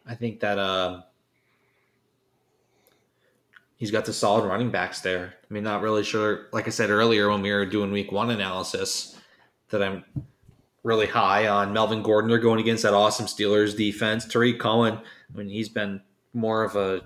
[0.06, 1.02] I think that uh,
[3.76, 5.34] he's got the solid running backs there.
[5.48, 6.46] I mean, not really sure.
[6.52, 9.18] Like I said earlier when we were doing Week One analysis,
[9.70, 10.04] that I'm
[10.82, 12.30] really high on Melvin Gordon.
[12.30, 14.24] They're going against that awesome Steelers defense.
[14.24, 14.94] Tarik Cohen.
[14.94, 16.00] I mean, he's been
[16.32, 17.02] more of a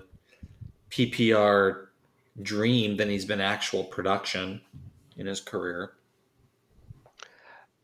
[0.91, 1.87] PPR
[2.41, 4.61] dream than he's been actual production
[5.17, 5.93] in his career.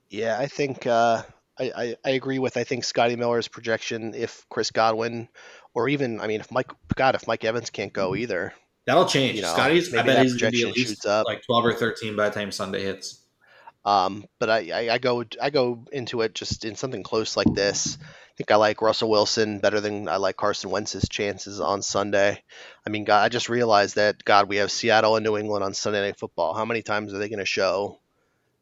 [0.10, 1.24] Yeah, I think uh,
[1.60, 4.14] I, I, I agree with I think Scotty Miller's projection.
[4.14, 5.30] If Chris Godwin,
[5.74, 8.54] or even I mean, if Mike God, if Mike Evans can't go either,
[8.88, 9.36] That'll change.
[9.36, 9.94] You know, Scotty's.
[9.94, 11.26] I maybe bet he's to be projection at least shoots up.
[11.28, 13.22] like twelve or thirteen by the time Sunday hits.
[13.84, 17.54] Um, but I, I, I go I go into it just in something close like
[17.54, 17.98] this.
[18.02, 22.42] I think I like Russell Wilson better than I like Carson Wentz's chances on Sunday.
[22.86, 25.74] I mean, God, I just realized that God, we have Seattle and New England on
[25.74, 26.54] Sunday Night Football.
[26.54, 28.00] How many times are they going to show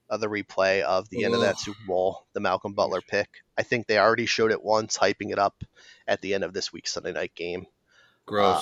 [0.10, 3.30] uh, the replay of the end of that Super Bowl, the Malcolm Butler pick?
[3.58, 5.64] I think they already showed it once, hyping it up
[6.08, 7.66] at the end of this week's Sunday night game.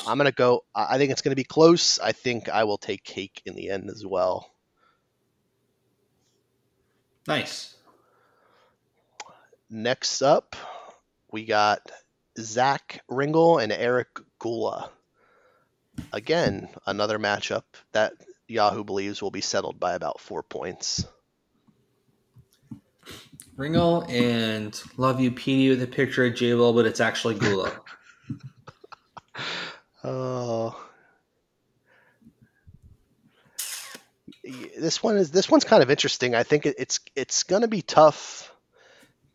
[0.05, 0.63] Uh, I'm gonna go.
[0.75, 1.99] I I think it's gonna be close.
[1.99, 4.49] I think I will take Cake in the end as well.
[7.27, 7.75] nice.
[9.69, 10.55] Next up,
[11.31, 11.79] we got
[12.37, 14.91] Zach Ringel and Eric Gula.
[16.11, 18.13] Again, another matchup that
[18.47, 21.05] Yahoo believes will be settled by about four points.
[23.55, 27.71] Ringo and love you, PD with a picture of J Lo, but it's actually Gula.
[30.05, 30.77] Oh,
[34.77, 36.35] this one is this one's kind of interesting.
[36.35, 38.53] I think it's it's gonna be tough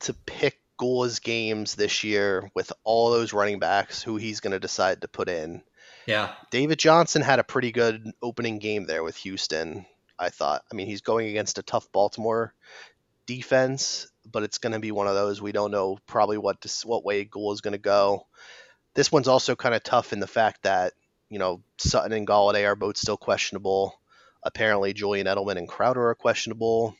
[0.00, 5.00] to pick Gula's games this year with all those running backs who he's gonna decide
[5.00, 5.62] to put in.
[6.06, 6.34] yeah.
[6.50, 9.86] David Johnson had a pretty good opening game there with Houston.
[10.18, 10.64] I thought.
[10.70, 12.52] I mean, he's going against a tough Baltimore
[13.28, 16.84] defense, but it's going to be one of those we don't know probably what this,
[16.84, 18.26] what way Gould is going to go.
[18.94, 20.94] This one's also kind of tough in the fact that
[21.30, 24.00] you know Sutton and Golladay are both still questionable.
[24.42, 26.96] Apparently, Julian Edelman and Crowder are questionable.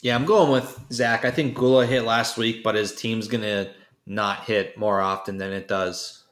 [0.00, 1.24] Yeah, I'm going with Zach.
[1.24, 3.70] I think Gula hit last week, but his team's going to
[4.06, 6.24] not hit more often than it does.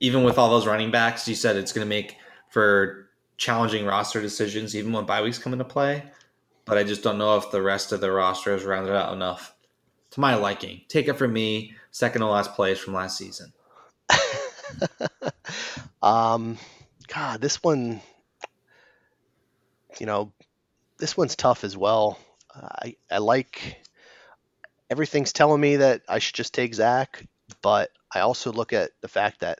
[0.00, 2.16] Even with all those running backs, you said it's going to make
[2.48, 6.04] for challenging roster decisions, even when bye weeks come into play.
[6.64, 9.54] But I just don't know if the rest of the roster is rounded out enough
[10.12, 10.82] to my liking.
[10.88, 13.52] Take it from me, second to last place from last season.
[16.02, 16.56] um,
[17.08, 18.00] God, this one,
[19.98, 20.32] you know,
[20.98, 22.18] this one's tough as well.
[22.54, 23.82] I I like
[24.90, 27.26] everything's telling me that I should just take Zach,
[27.62, 29.58] but I also look at the fact that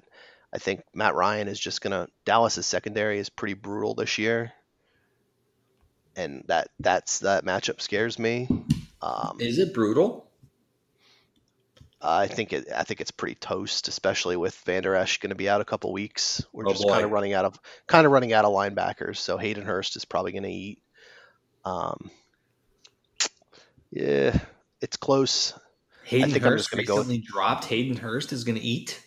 [0.52, 4.52] I think Matt Ryan is just gonna Dallas's secondary is pretty brutal this year,
[6.16, 8.48] and that that's that matchup scares me.
[9.02, 10.30] Um, Is it brutal?
[12.00, 12.66] I think it.
[12.74, 15.90] I think it's pretty toast, especially with Vander Esch going to be out a couple
[15.92, 16.44] weeks.
[16.52, 19.16] We're Oh, just kind of running out of kind of running out of linebackers.
[19.16, 20.82] So Hayden Hurst is probably going to eat.
[21.64, 22.10] Um,
[23.90, 24.38] yeah,
[24.82, 25.54] it's close.
[26.04, 27.64] Hayden think I'm Hurst just gonna go recently dropped.
[27.66, 29.00] Hayden Hurst is going to eat.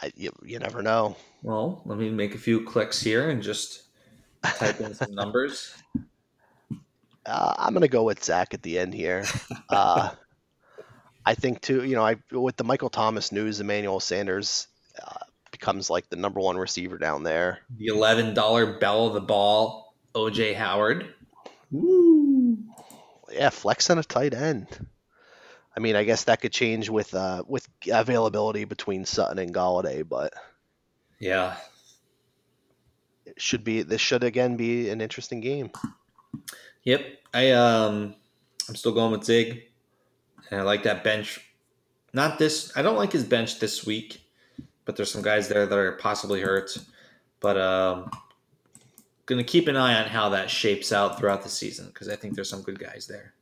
[0.00, 1.16] I, you, you never know.
[1.42, 3.83] Well, let me make a few clicks here and just
[4.44, 5.74] type in some numbers.
[7.26, 9.24] Uh, I'm going to go with Zach at the end here.
[9.70, 10.10] Uh,
[11.24, 11.82] I think too.
[11.82, 14.68] You know, I with the Michael Thomas news, Emmanuel Sanders
[15.02, 15.20] uh,
[15.50, 17.60] becomes like the number one receiver down there.
[17.78, 21.14] The eleven dollar belle of the ball, OJ Howard.
[21.70, 22.58] Woo.
[23.32, 24.66] Yeah, flex on a tight end.
[25.74, 30.06] I mean, I guess that could change with uh, with availability between Sutton and Golladay,
[30.06, 30.34] but
[31.18, 31.56] Yeah.
[33.26, 35.70] It should be this should again be an interesting game.
[36.84, 37.06] Yep.
[37.32, 38.14] I um
[38.68, 39.64] I'm still going with Zig.
[40.50, 41.40] And I like that bench.
[42.12, 44.22] Not this I don't like his bench this week,
[44.84, 46.76] but there's some guys there that are possibly hurt.
[47.40, 48.10] But um
[49.26, 52.34] gonna keep an eye on how that shapes out throughout the season because I think
[52.34, 53.32] there's some good guys there.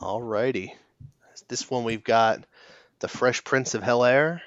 [0.00, 0.74] All righty,
[1.48, 2.44] this one we've got
[2.98, 4.40] the Fresh Prince of Helaire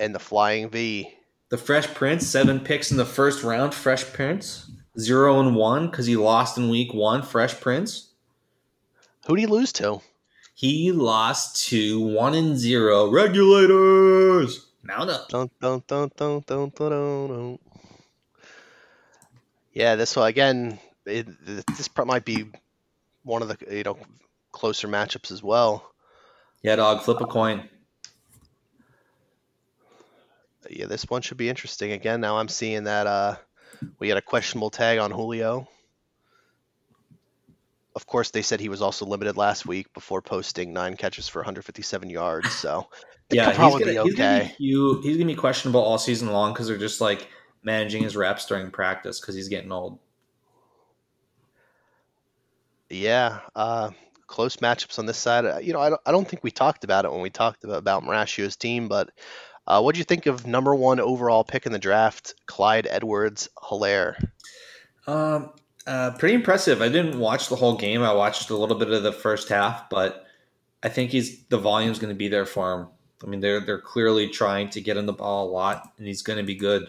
[0.00, 1.12] and the Flying V.
[1.48, 3.72] The Fresh Prince, seven picks in the first round.
[3.74, 7.22] Fresh Prince, zero and one because he lost in week one.
[7.22, 8.10] Fresh Prince,
[9.26, 10.00] Who do you lose to?
[10.54, 13.10] he lost to one and zero.
[13.10, 15.28] Regulators, mount up.
[15.28, 17.58] Dun, dun, dun, dun, dun, dun, dun.
[19.72, 20.78] Yeah, this one again.
[21.04, 21.26] It,
[21.76, 22.46] this might be
[23.22, 23.98] one of the you know
[24.50, 25.92] closer matchups as well.
[26.62, 27.68] Yeah, dog, flip a coin.
[30.70, 31.92] Yeah, this one should be interesting.
[31.92, 33.36] Again, now I'm seeing that uh,
[33.98, 35.68] we had a questionable tag on Julio.
[37.94, 41.38] Of course, they said he was also limited last week before posting nine catches for
[41.40, 42.52] 157 yards.
[42.52, 42.88] So
[43.30, 44.54] Yeah, he's gonna, be he's gonna be okay.
[44.58, 47.28] he's gonna be questionable all season long because they're just like
[47.62, 49.98] managing his reps during practice because he's getting old.
[52.90, 53.90] Yeah, uh,
[54.26, 55.44] close matchups on this side.
[55.44, 57.64] Uh, You know, I don't, I don't think we talked about it when we talked
[57.64, 59.10] about, about team, but
[59.66, 63.48] uh, what do you think of number one overall pick in the draft, Clyde Edwards
[63.58, 64.16] Helaire?
[65.06, 65.50] Um,
[65.86, 66.82] uh, pretty impressive.
[66.82, 68.02] I didn't watch the whole game.
[68.02, 70.24] I watched a little bit of the first half, but
[70.82, 72.88] I think he's the volume's going to be there for him.
[73.24, 76.22] I mean, they're they're clearly trying to get him the ball a lot, and he's
[76.22, 76.88] going to be good.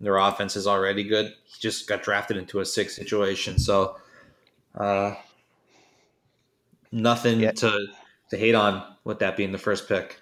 [0.00, 1.26] Their offense is already good.
[1.44, 3.96] He just got drafted into a six situation, so
[4.74, 5.14] uh,
[6.92, 7.52] nothing Yeah.
[7.52, 7.86] to
[8.30, 10.18] to hate on with that being the first pick.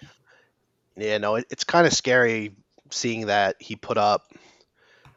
[0.97, 2.55] Yeah, no, it, it's kind of scary
[2.89, 4.31] seeing that he put up,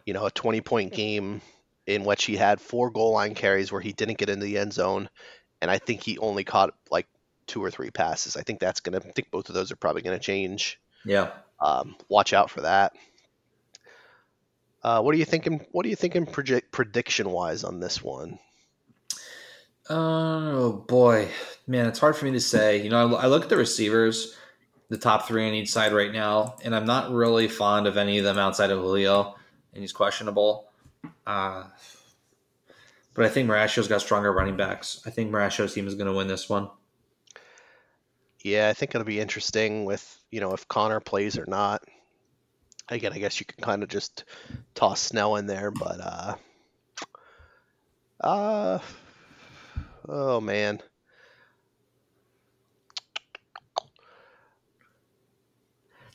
[0.04, 1.40] you know, a 20 point game
[1.86, 4.72] in which he had four goal line carries where he didn't get into the end
[4.72, 5.08] zone,
[5.60, 7.06] and I think he only caught like
[7.46, 8.36] two or three passes.
[8.36, 8.98] I think that's gonna.
[8.98, 10.80] I think both of those are probably gonna change.
[11.04, 11.30] Yeah.
[11.60, 12.92] Um, watch out for that.
[14.82, 15.66] Uh, what are you thinking?
[15.72, 18.38] What are you thinking predict, prediction wise on this one?
[19.88, 21.28] Oh boy,
[21.66, 22.82] man, it's hard for me to say.
[22.82, 24.36] You know, I, I look at the receivers,
[24.90, 28.18] the top three on each side right now, and I'm not really fond of any
[28.18, 29.36] of them outside of Julio,
[29.72, 30.68] and he's questionable.
[31.26, 31.64] Uh,
[33.14, 35.00] but I think Marashio's got stronger running backs.
[35.06, 36.68] I think Marashio's team is going to win this one.
[38.42, 41.82] Yeah, I think it'll be interesting with you know if Connor plays or not.
[42.88, 44.24] Again, I guess you can kind of just
[44.74, 46.34] toss Snell in there, but uh,
[48.20, 48.78] uh,
[50.08, 50.80] oh man,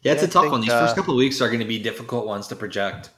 [0.05, 0.61] Yeah, it's a tough think, one.
[0.61, 3.09] These uh, first couple of weeks are going to be difficult ones to project.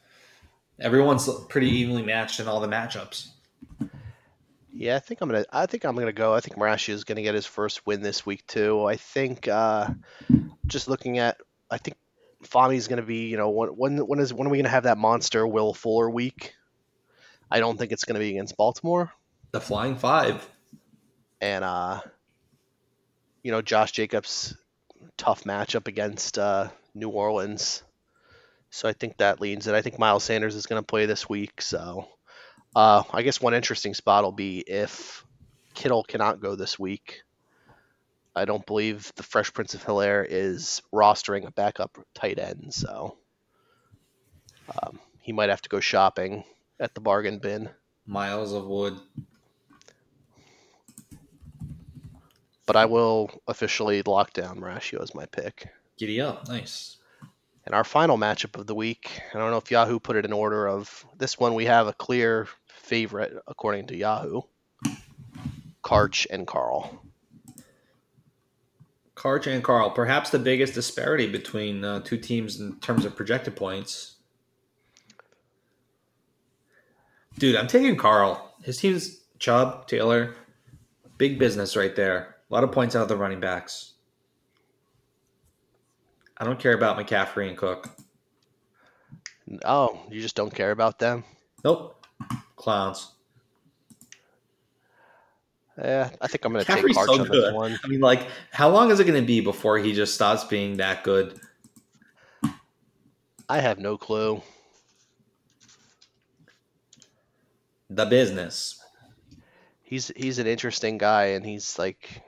[0.80, 3.28] Everyone's pretty evenly matched in all the matchups.
[4.72, 5.44] yeah, I think I'm gonna.
[5.52, 6.34] I think I'm gonna go.
[6.34, 8.86] I think Marashi is gonna get his first win this week too.
[8.86, 9.90] I think uh,
[10.66, 11.98] just looking at, I think
[12.44, 13.28] Fami's gonna be.
[13.28, 16.10] You know, when when when is when are we gonna have that monster Will Fuller
[16.10, 16.54] week?
[17.52, 19.12] I don't think it's gonna be against Baltimore.
[19.52, 20.48] The Flying Five.
[21.42, 22.00] and uh,
[23.44, 24.56] you know Josh Jacobs
[25.18, 27.84] tough matchup against uh, New Orleans.
[28.70, 29.76] So I think that leans it.
[29.76, 31.62] I think Miles Sanders is going to play this week.
[31.62, 32.08] So
[32.76, 35.26] uh, I guess one interesting spot will be if
[35.74, 37.22] Kittle cannot go this week.
[38.36, 43.18] I don't believe the Fresh Prince of Helaire is rostering a backup tight end, so
[44.70, 46.44] um, he might have to go shopping
[46.80, 47.70] at the bargain bin.
[48.06, 48.96] Miles of wood.
[52.68, 55.70] But I will officially lock down Ratio as my pick.
[55.98, 56.48] Giddy up.
[56.48, 56.98] Nice.
[57.66, 60.32] And our final matchup of the week, I don't know if Yahoo put it in
[60.32, 61.56] order of this one.
[61.56, 64.42] We have a clear favorite according to Yahoo.
[65.84, 67.02] Karch and Carl.
[69.16, 73.56] Karch and Carl, perhaps the biggest disparity between uh, two teams in terms of projected
[73.56, 74.18] points.
[77.38, 78.54] Dude, I'm taking Carl.
[78.64, 80.36] His team's Chubb, Taylor,
[81.18, 82.37] big business right there.
[82.50, 83.94] A lot of points out of the running backs.
[86.38, 87.90] I don't care about McCaffrey and Cook.
[89.66, 91.24] Oh, you just don't care about them?
[91.64, 92.06] Nope.
[92.56, 93.14] Clowns.
[95.78, 97.80] Yeah, I think I'm going to take Karch so on this one.
[97.84, 100.78] I mean, like, how long is it going to be before he just stops being
[100.78, 101.40] that good?
[103.48, 104.42] I have no clue.
[107.90, 108.84] The business.
[109.84, 112.22] He's he's an interesting guy, and he's like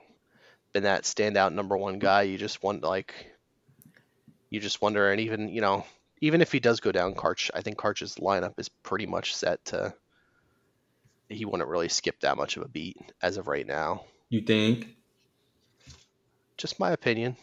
[0.73, 2.23] been that standout number one guy.
[2.23, 3.13] You just want like,
[4.49, 5.85] you just wonder, and even you know,
[6.21, 9.63] even if he does go down, Karch, I think Karch's lineup is pretty much set
[9.65, 9.93] to
[11.29, 14.03] he wouldn't really skip that much of a beat as of right now.
[14.29, 14.95] You think?
[16.57, 17.37] Just my opinion.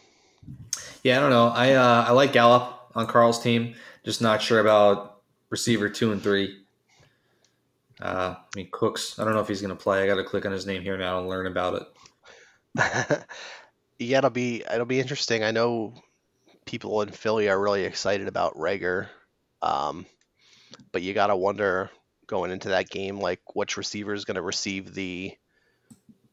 [1.03, 1.47] Yeah, I don't know.
[1.47, 3.75] I uh, I like Gallup on Carl's team.
[4.05, 6.59] Just not sure about receiver two and three.
[7.99, 9.17] Uh, I mean, Cooks.
[9.17, 10.03] I don't know if he's going to play.
[10.03, 11.83] I got to click on his name here now and learn about it.
[13.99, 15.43] yeah, it'll be it'll be interesting.
[15.43, 15.93] I know
[16.65, 19.07] people in Philly are really excited about Reagor,
[19.61, 20.05] um,
[20.91, 21.89] but you got to wonder
[22.27, 25.33] going into that game, like which receiver is going to receive the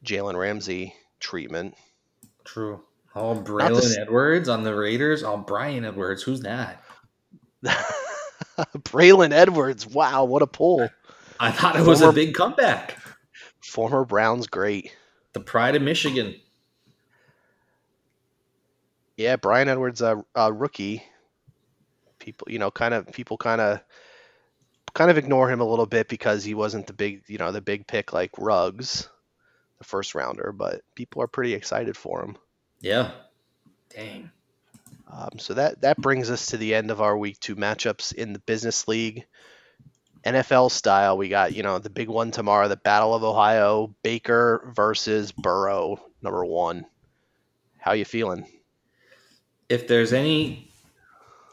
[0.03, 1.75] Jalen Ramsey treatment.
[2.43, 2.81] True.
[3.15, 5.23] Oh, Braylon Edwards on the Raiders.
[5.23, 6.21] Oh, Bryan Edwards.
[6.21, 6.83] Who's that?
[8.59, 9.87] Braylon Edwards.
[9.87, 10.89] Wow, what a pull.
[11.39, 12.97] I thought it was former, a big comeback.
[13.61, 14.95] Former Browns great.
[15.35, 16.33] The pride of Michigan.
[19.17, 21.03] Yeah, Bryan Edwards, a, a rookie.
[22.19, 23.81] People, you know, kind of people kind of
[24.93, 27.59] kind of ignore him a little bit because he wasn't the big, you know, the
[27.59, 29.09] big pick like Ruggs,
[29.77, 32.37] the first rounder, but people are pretty excited for him.
[32.79, 33.11] Yeah.
[33.89, 34.31] Dang.
[35.11, 38.31] Um, so that that brings us to the end of our week two matchups in
[38.31, 39.25] the Bizness League.
[40.25, 44.71] NFL style, we got you know the big one tomorrow, the Battle of Ohio, Baker
[44.75, 46.85] versus Burrow, number one.
[47.77, 48.45] How you feeling?
[49.69, 50.71] If there's any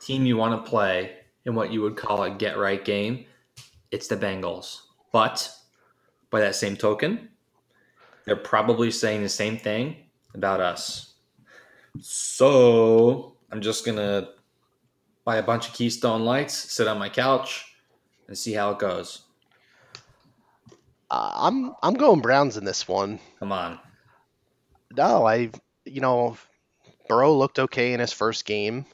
[0.01, 1.12] team you want to play
[1.45, 3.27] in what you would call a get right game,
[3.91, 4.81] it's the Bengals.
[5.12, 5.51] But
[6.31, 7.29] by that same token,
[8.25, 9.97] they're probably saying the same thing
[10.35, 11.14] about us.
[12.01, 14.31] So I'm just going to
[15.25, 17.72] buy a bunch of Keystone Lights, sit on my couch,
[18.29, 19.23] and see how it goes.
[21.11, 23.20] Uh, I'm I'm going Browns in this one.
[23.39, 23.79] Come on.
[24.97, 25.51] No, I
[25.85, 26.37] you know
[27.09, 28.87] Burrow looked okay in his first game.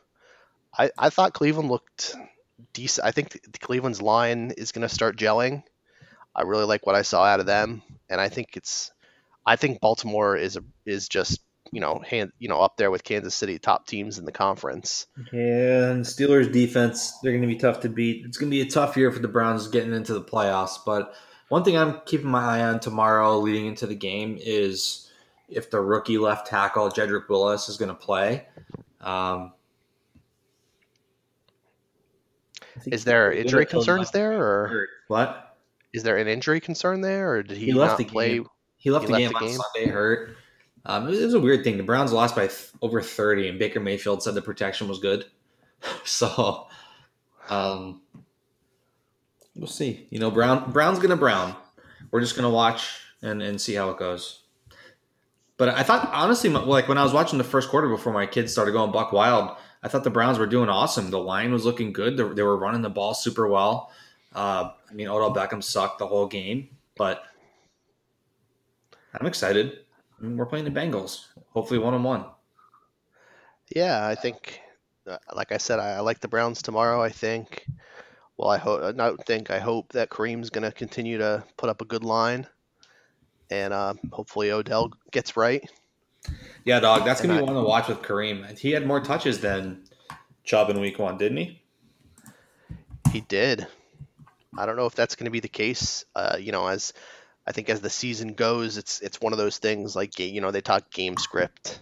[0.76, 2.14] I, I thought Cleveland looked
[2.72, 3.06] decent.
[3.06, 5.62] I think Cleveland's line is going to start gelling.
[6.34, 8.90] I really like what I saw out of them, and I think it's.
[9.46, 11.40] I think Baltimore is a, is just
[11.72, 15.06] you know hand you know up there with Kansas City, top teams in the conference.
[15.32, 18.24] Yeah, and Steelers defense they're going to be tough to beat.
[18.26, 20.78] It's going to be a tough year for the Browns getting into the playoffs.
[20.84, 21.14] But
[21.48, 25.10] one thing I'm keeping my eye on tomorrow, leading into the game, is
[25.48, 28.46] if the rookie left tackle Jedrick Wills is going to play.
[29.00, 29.52] Um,
[32.86, 35.56] Is there injury concerns there, or what?
[35.92, 38.34] Is there an injury concern there, or did he, he left not the play?
[38.34, 38.46] Game.
[38.76, 40.36] He left, he the, left game the game on Sunday hurt.
[40.88, 41.76] Um, it was a weird thing.
[41.76, 45.26] The Browns lost by th- over thirty, and Baker Mayfield said the protection was good.
[46.04, 46.66] so,
[47.50, 48.00] um,
[49.54, 50.06] we'll see.
[50.10, 51.54] You know, Brown Brown's gonna Brown.
[52.10, 54.42] We're just gonna watch and and see how it goes.
[55.58, 58.52] But I thought honestly, like when I was watching the first quarter before my kids
[58.52, 61.10] started going buck wild, I thought the Browns were doing awesome.
[61.10, 62.16] The line was looking good.
[62.16, 63.92] They, they were running the ball super well.
[64.34, 67.24] Uh, I mean, Odell Beckham sucked the whole game, but
[69.18, 69.80] I'm excited.
[70.22, 71.26] I we're playing the Bengals.
[71.50, 72.24] Hopefully, one on one.
[73.74, 74.60] Yeah, I think,
[75.06, 77.02] uh, like I said, I, I, like the Browns tomorrow.
[77.02, 77.66] I think.
[78.36, 78.94] Well, I hope.
[78.96, 79.50] Not think.
[79.50, 82.46] I hope that Kareem's going to continue to put up a good line,
[83.50, 85.68] and uh, hopefully Odell gets right.
[86.64, 87.04] Yeah, dog.
[87.04, 88.58] That's gonna be one to watch with Kareem.
[88.58, 89.84] He had more touches than
[90.44, 91.62] Chubb in Week One, didn't he?
[93.12, 93.66] He did.
[94.56, 96.04] I don't know if that's going to be the case.
[96.14, 96.92] Uh, you know, as
[97.48, 100.50] I think as the season goes, it's it's one of those things like you know
[100.50, 101.80] they talk game script.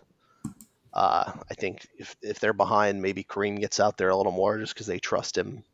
[0.94, 4.58] Uh, I think if if they're behind, maybe Kareem gets out there a little more
[4.58, 5.64] just because they trust him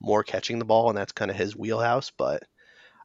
[0.00, 2.10] more catching the ball, and that's kind of his wheelhouse.
[2.10, 2.44] But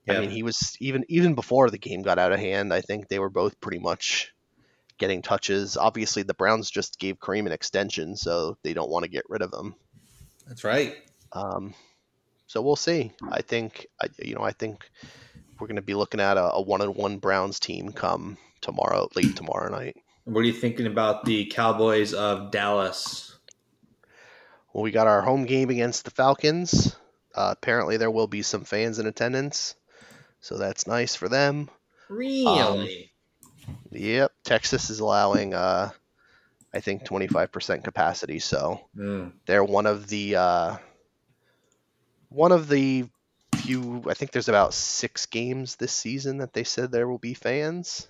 [0.05, 0.17] yeah.
[0.17, 2.73] I mean, he was even even before the game got out of hand.
[2.73, 4.33] I think they were both pretty much
[4.97, 5.77] getting touches.
[5.77, 9.41] Obviously, the Browns just gave Kareem an extension, so they don't want to get rid
[9.41, 9.75] of him.
[10.45, 10.97] That's right.
[11.31, 11.73] Um,
[12.47, 13.13] so we'll see.
[13.31, 13.87] I think,
[14.19, 14.87] you know, I think
[15.59, 19.69] we're going to be looking at a, a one-on-one Browns team come tomorrow, late tomorrow
[19.69, 19.97] night.
[20.25, 23.37] What are you thinking about the Cowboys of Dallas?
[24.73, 26.95] Well, we got our home game against the Falcons.
[27.35, 29.75] Uh, apparently, there will be some fans in attendance,
[30.39, 31.69] so that's nice for them.
[32.09, 32.47] Really?
[32.47, 32.87] Um,
[33.91, 34.31] yep.
[34.43, 35.89] Texas is allowing, uh,
[36.73, 39.33] I think, 25% capacity, so Mm.
[39.45, 40.77] they're one of the uh,
[42.29, 43.05] one of the
[43.63, 44.03] few.
[44.07, 48.07] I think there's about six games this season that they said there will be fans.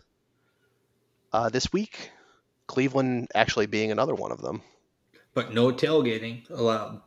[1.32, 2.12] Uh, this week,
[2.68, 4.62] Cleveland actually being another one of them.
[5.34, 7.02] But no tailgating allowed.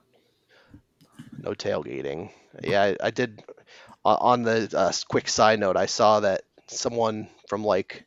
[1.39, 2.31] no tailgating.
[2.63, 3.43] Yeah, I, I did.
[4.05, 8.05] On the uh, quick side note, I saw that someone from like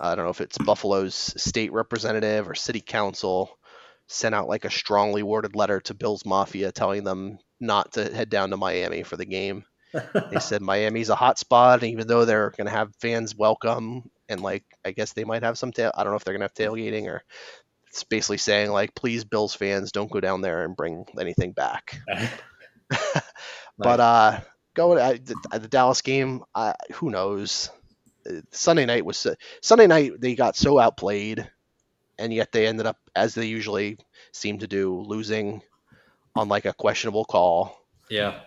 [0.00, 3.58] I don't know if it's Buffalo's state representative or city council
[4.06, 8.30] sent out like a strongly worded letter to Bills Mafia telling them not to head
[8.30, 9.64] down to Miami for the game.
[10.30, 14.10] They said Miami's a hot spot, and even though they're going to have fans welcome,
[14.28, 15.90] and like I guess they might have some tail.
[15.94, 17.22] I don't know if they're going to have tailgating or.
[17.86, 21.98] It's basically saying like, please, Bills fans, don't go down there and bring anything back.
[23.78, 24.40] But uh,
[24.74, 27.70] going at the, the Dallas game, uh, who knows?
[28.50, 30.20] Sunday night was uh, Sunday night.
[30.20, 31.48] They got so outplayed,
[32.18, 33.98] and yet they ended up, as they usually
[34.32, 35.62] seem to do, losing
[36.38, 37.76] on like a questionable call.
[38.08, 38.40] yeah.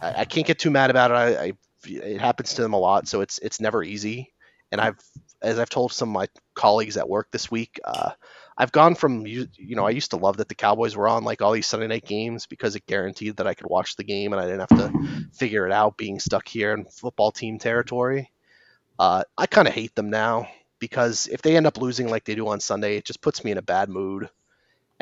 [0.00, 1.14] I, I can't get too mad about it.
[1.14, 1.52] I, I
[1.86, 4.32] it happens to them a lot, so it's it's never easy.
[4.72, 4.98] And I've,
[5.42, 8.12] as I've told some of my colleagues at work this week, uh,
[8.56, 11.24] I've gone from you you know I used to love that the Cowboys were on
[11.24, 14.32] like all these Sunday night games because it guaranteed that I could watch the game
[14.32, 18.30] and I didn't have to figure it out being stuck here in football team territory.
[18.98, 20.48] Uh, I kind of hate them now
[20.78, 23.50] because if they end up losing like they do on Sunday, it just puts me
[23.50, 24.30] in a bad mood.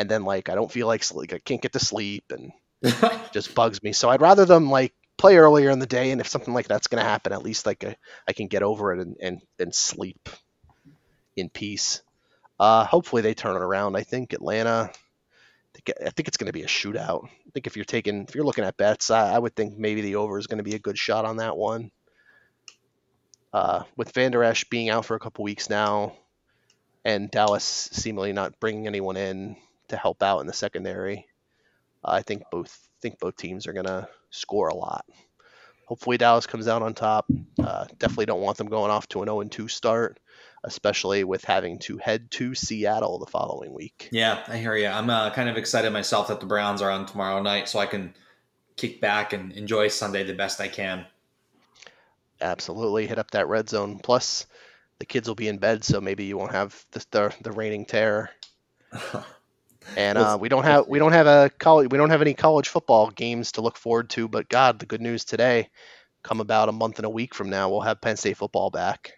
[0.02, 2.50] And then like I don't feel like like I can't get to sleep and
[3.32, 3.92] just bugs me.
[3.92, 6.88] So I'd rather them like play earlier in the day, and if something like that's
[6.88, 7.94] going to happen, at least like I,
[8.26, 10.28] I can get over it and, and and sleep
[11.36, 12.02] in peace.
[12.58, 13.94] Uh, hopefully they turn it around.
[13.94, 14.90] I think Atlanta.
[14.90, 17.24] I think, I think it's going to be a shootout.
[17.24, 20.00] I think if you're taking if you're looking at bets, I, I would think maybe
[20.00, 21.92] the over is going to be a good shot on that one.
[23.52, 26.14] Uh, with Vander Esch being out for a couple weeks now,
[27.04, 29.56] and Dallas seemingly not bringing anyone in
[29.88, 31.26] to help out in the secondary,
[32.04, 35.04] I think both think both teams are gonna score a lot.
[35.86, 37.26] Hopefully Dallas comes out on top.
[37.62, 40.20] Uh, definitely don't want them going off to an 0 2 start,
[40.64, 44.08] especially with having to head to Seattle the following week.
[44.12, 44.86] yeah, I hear you.
[44.86, 47.86] I'm uh, kind of excited myself that the Browns are on tomorrow night, so I
[47.86, 48.14] can
[48.76, 51.04] kick back and enjoy Sunday the best I can.
[52.40, 53.98] Absolutely hit up that red zone.
[53.98, 54.46] Plus,
[54.98, 57.84] the kids will be in bed, so maybe you won't have the the, the reigning
[57.84, 58.30] terror.
[59.96, 62.68] And uh, we don't have we don't have a college we don't have any college
[62.68, 64.28] football games to look forward to.
[64.28, 65.68] But God, the good news today,
[66.22, 69.14] come about a month and a week from now, we'll have Penn State football back.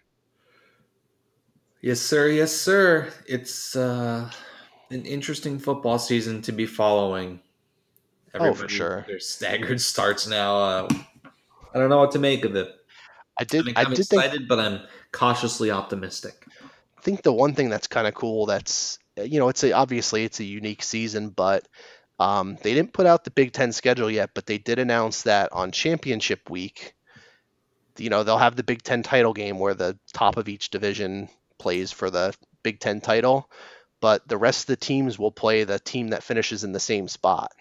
[1.81, 2.27] Yes, sir.
[2.29, 3.13] Yes, sir.
[3.27, 4.29] It's uh,
[4.89, 7.39] an interesting football season to be following.
[8.33, 9.05] Oh, for sure.
[9.07, 10.57] There's staggered starts now.
[10.57, 10.87] Uh,
[11.73, 12.69] I don't know what to make of it.
[13.37, 16.45] I did I I'm did think excited, but I'm cautiously optimistic.
[16.97, 20.23] I think the one thing that's kind of cool that's you know it's a, obviously
[20.23, 21.67] it's a unique season but
[22.17, 25.51] um, they didn't put out the big ten schedule yet but they did announce that
[25.51, 26.93] on championship week
[27.97, 31.29] you know they'll have the big ten title game where the top of each division
[31.57, 33.49] plays for the big ten title
[34.01, 37.07] but the rest of the teams will play the team that finishes in the same
[37.07, 37.51] spot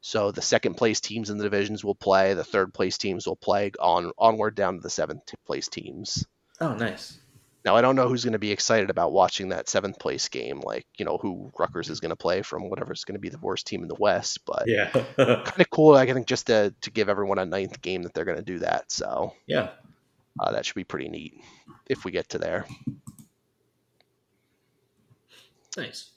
[0.00, 3.36] so the second place teams in the divisions will play the third place teams will
[3.36, 6.24] play on onward down to the seventh place teams
[6.60, 7.18] Oh, nice.
[7.64, 10.60] Now I don't know who's going to be excited about watching that seventh place game,
[10.60, 13.38] like you know who Rutgers is going to play from whatever's going to be the
[13.38, 14.44] worst team in the West.
[14.44, 14.90] But Yeah.
[15.16, 18.26] kind of cool, I think, just to to give everyone a ninth game that they're
[18.26, 18.92] going to do that.
[18.92, 19.70] So yeah.
[20.38, 21.40] uh, that should be pretty neat
[21.86, 22.66] if we get to there.
[25.76, 26.10] Nice.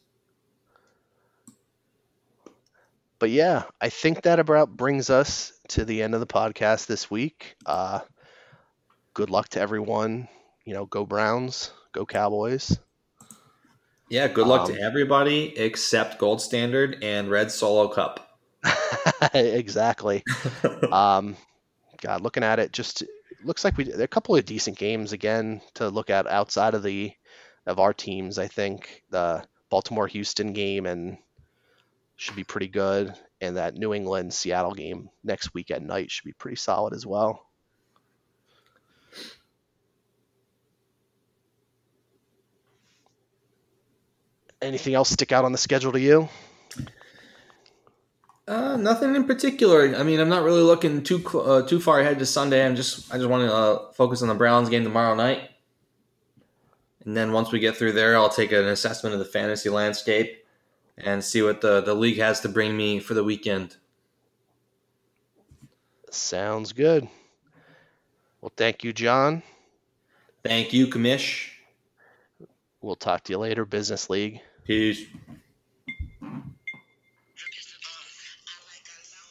[3.19, 7.09] But yeah, I think that about brings us to the end of the podcast this
[7.09, 7.55] week.
[7.65, 8.01] Uh,
[9.15, 10.27] good luck to everyone.
[10.67, 12.77] You know, go Browns, go Cowboys.
[14.09, 14.27] Yeah.
[14.27, 18.37] Good luck Um, to everybody except Gold Standard and Red Solo Cup.
[19.33, 20.25] exactly.
[20.91, 21.37] um,
[22.01, 23.03] God, looking at it, just
[23.45, 27.13] looks like we a couple of decent games again to look at outside of the
[27.65, 28.37] of our teams.
[28.37, 31.17] I think the Baltimore Houston game and
[32.17, 36.25] should be pretty good, and that New England Seattle game next week at night should
[36.25, 37.46] be pretty solid as well.
[44.61, 46.29] Anything else stick out on the schedule to you?
[48.47, 49.95] Uh, nothing in particular.
[49.95, 52.65] I mean, I'm not really looking too uh, too far ahead to Sunday.
[52.65, 55.51] I'm just I just want to uh, focus on the Browns game tomorrow night.
[57.03, 60.43] And then once we get through there, I'll take an assessment of the fantasy landscape
[60.97, 63.77] and see what the, the league has to bring me for the weekend.
[66.09, 67.07] Sounds good.
[68.41, 69.43] Well, thank you, Jon.
[70.43, 71.49] Thank you, Commish.
[72.87, 74.39] We'll talk to you later, Bizness League.
[74.63, 75.05] Peace.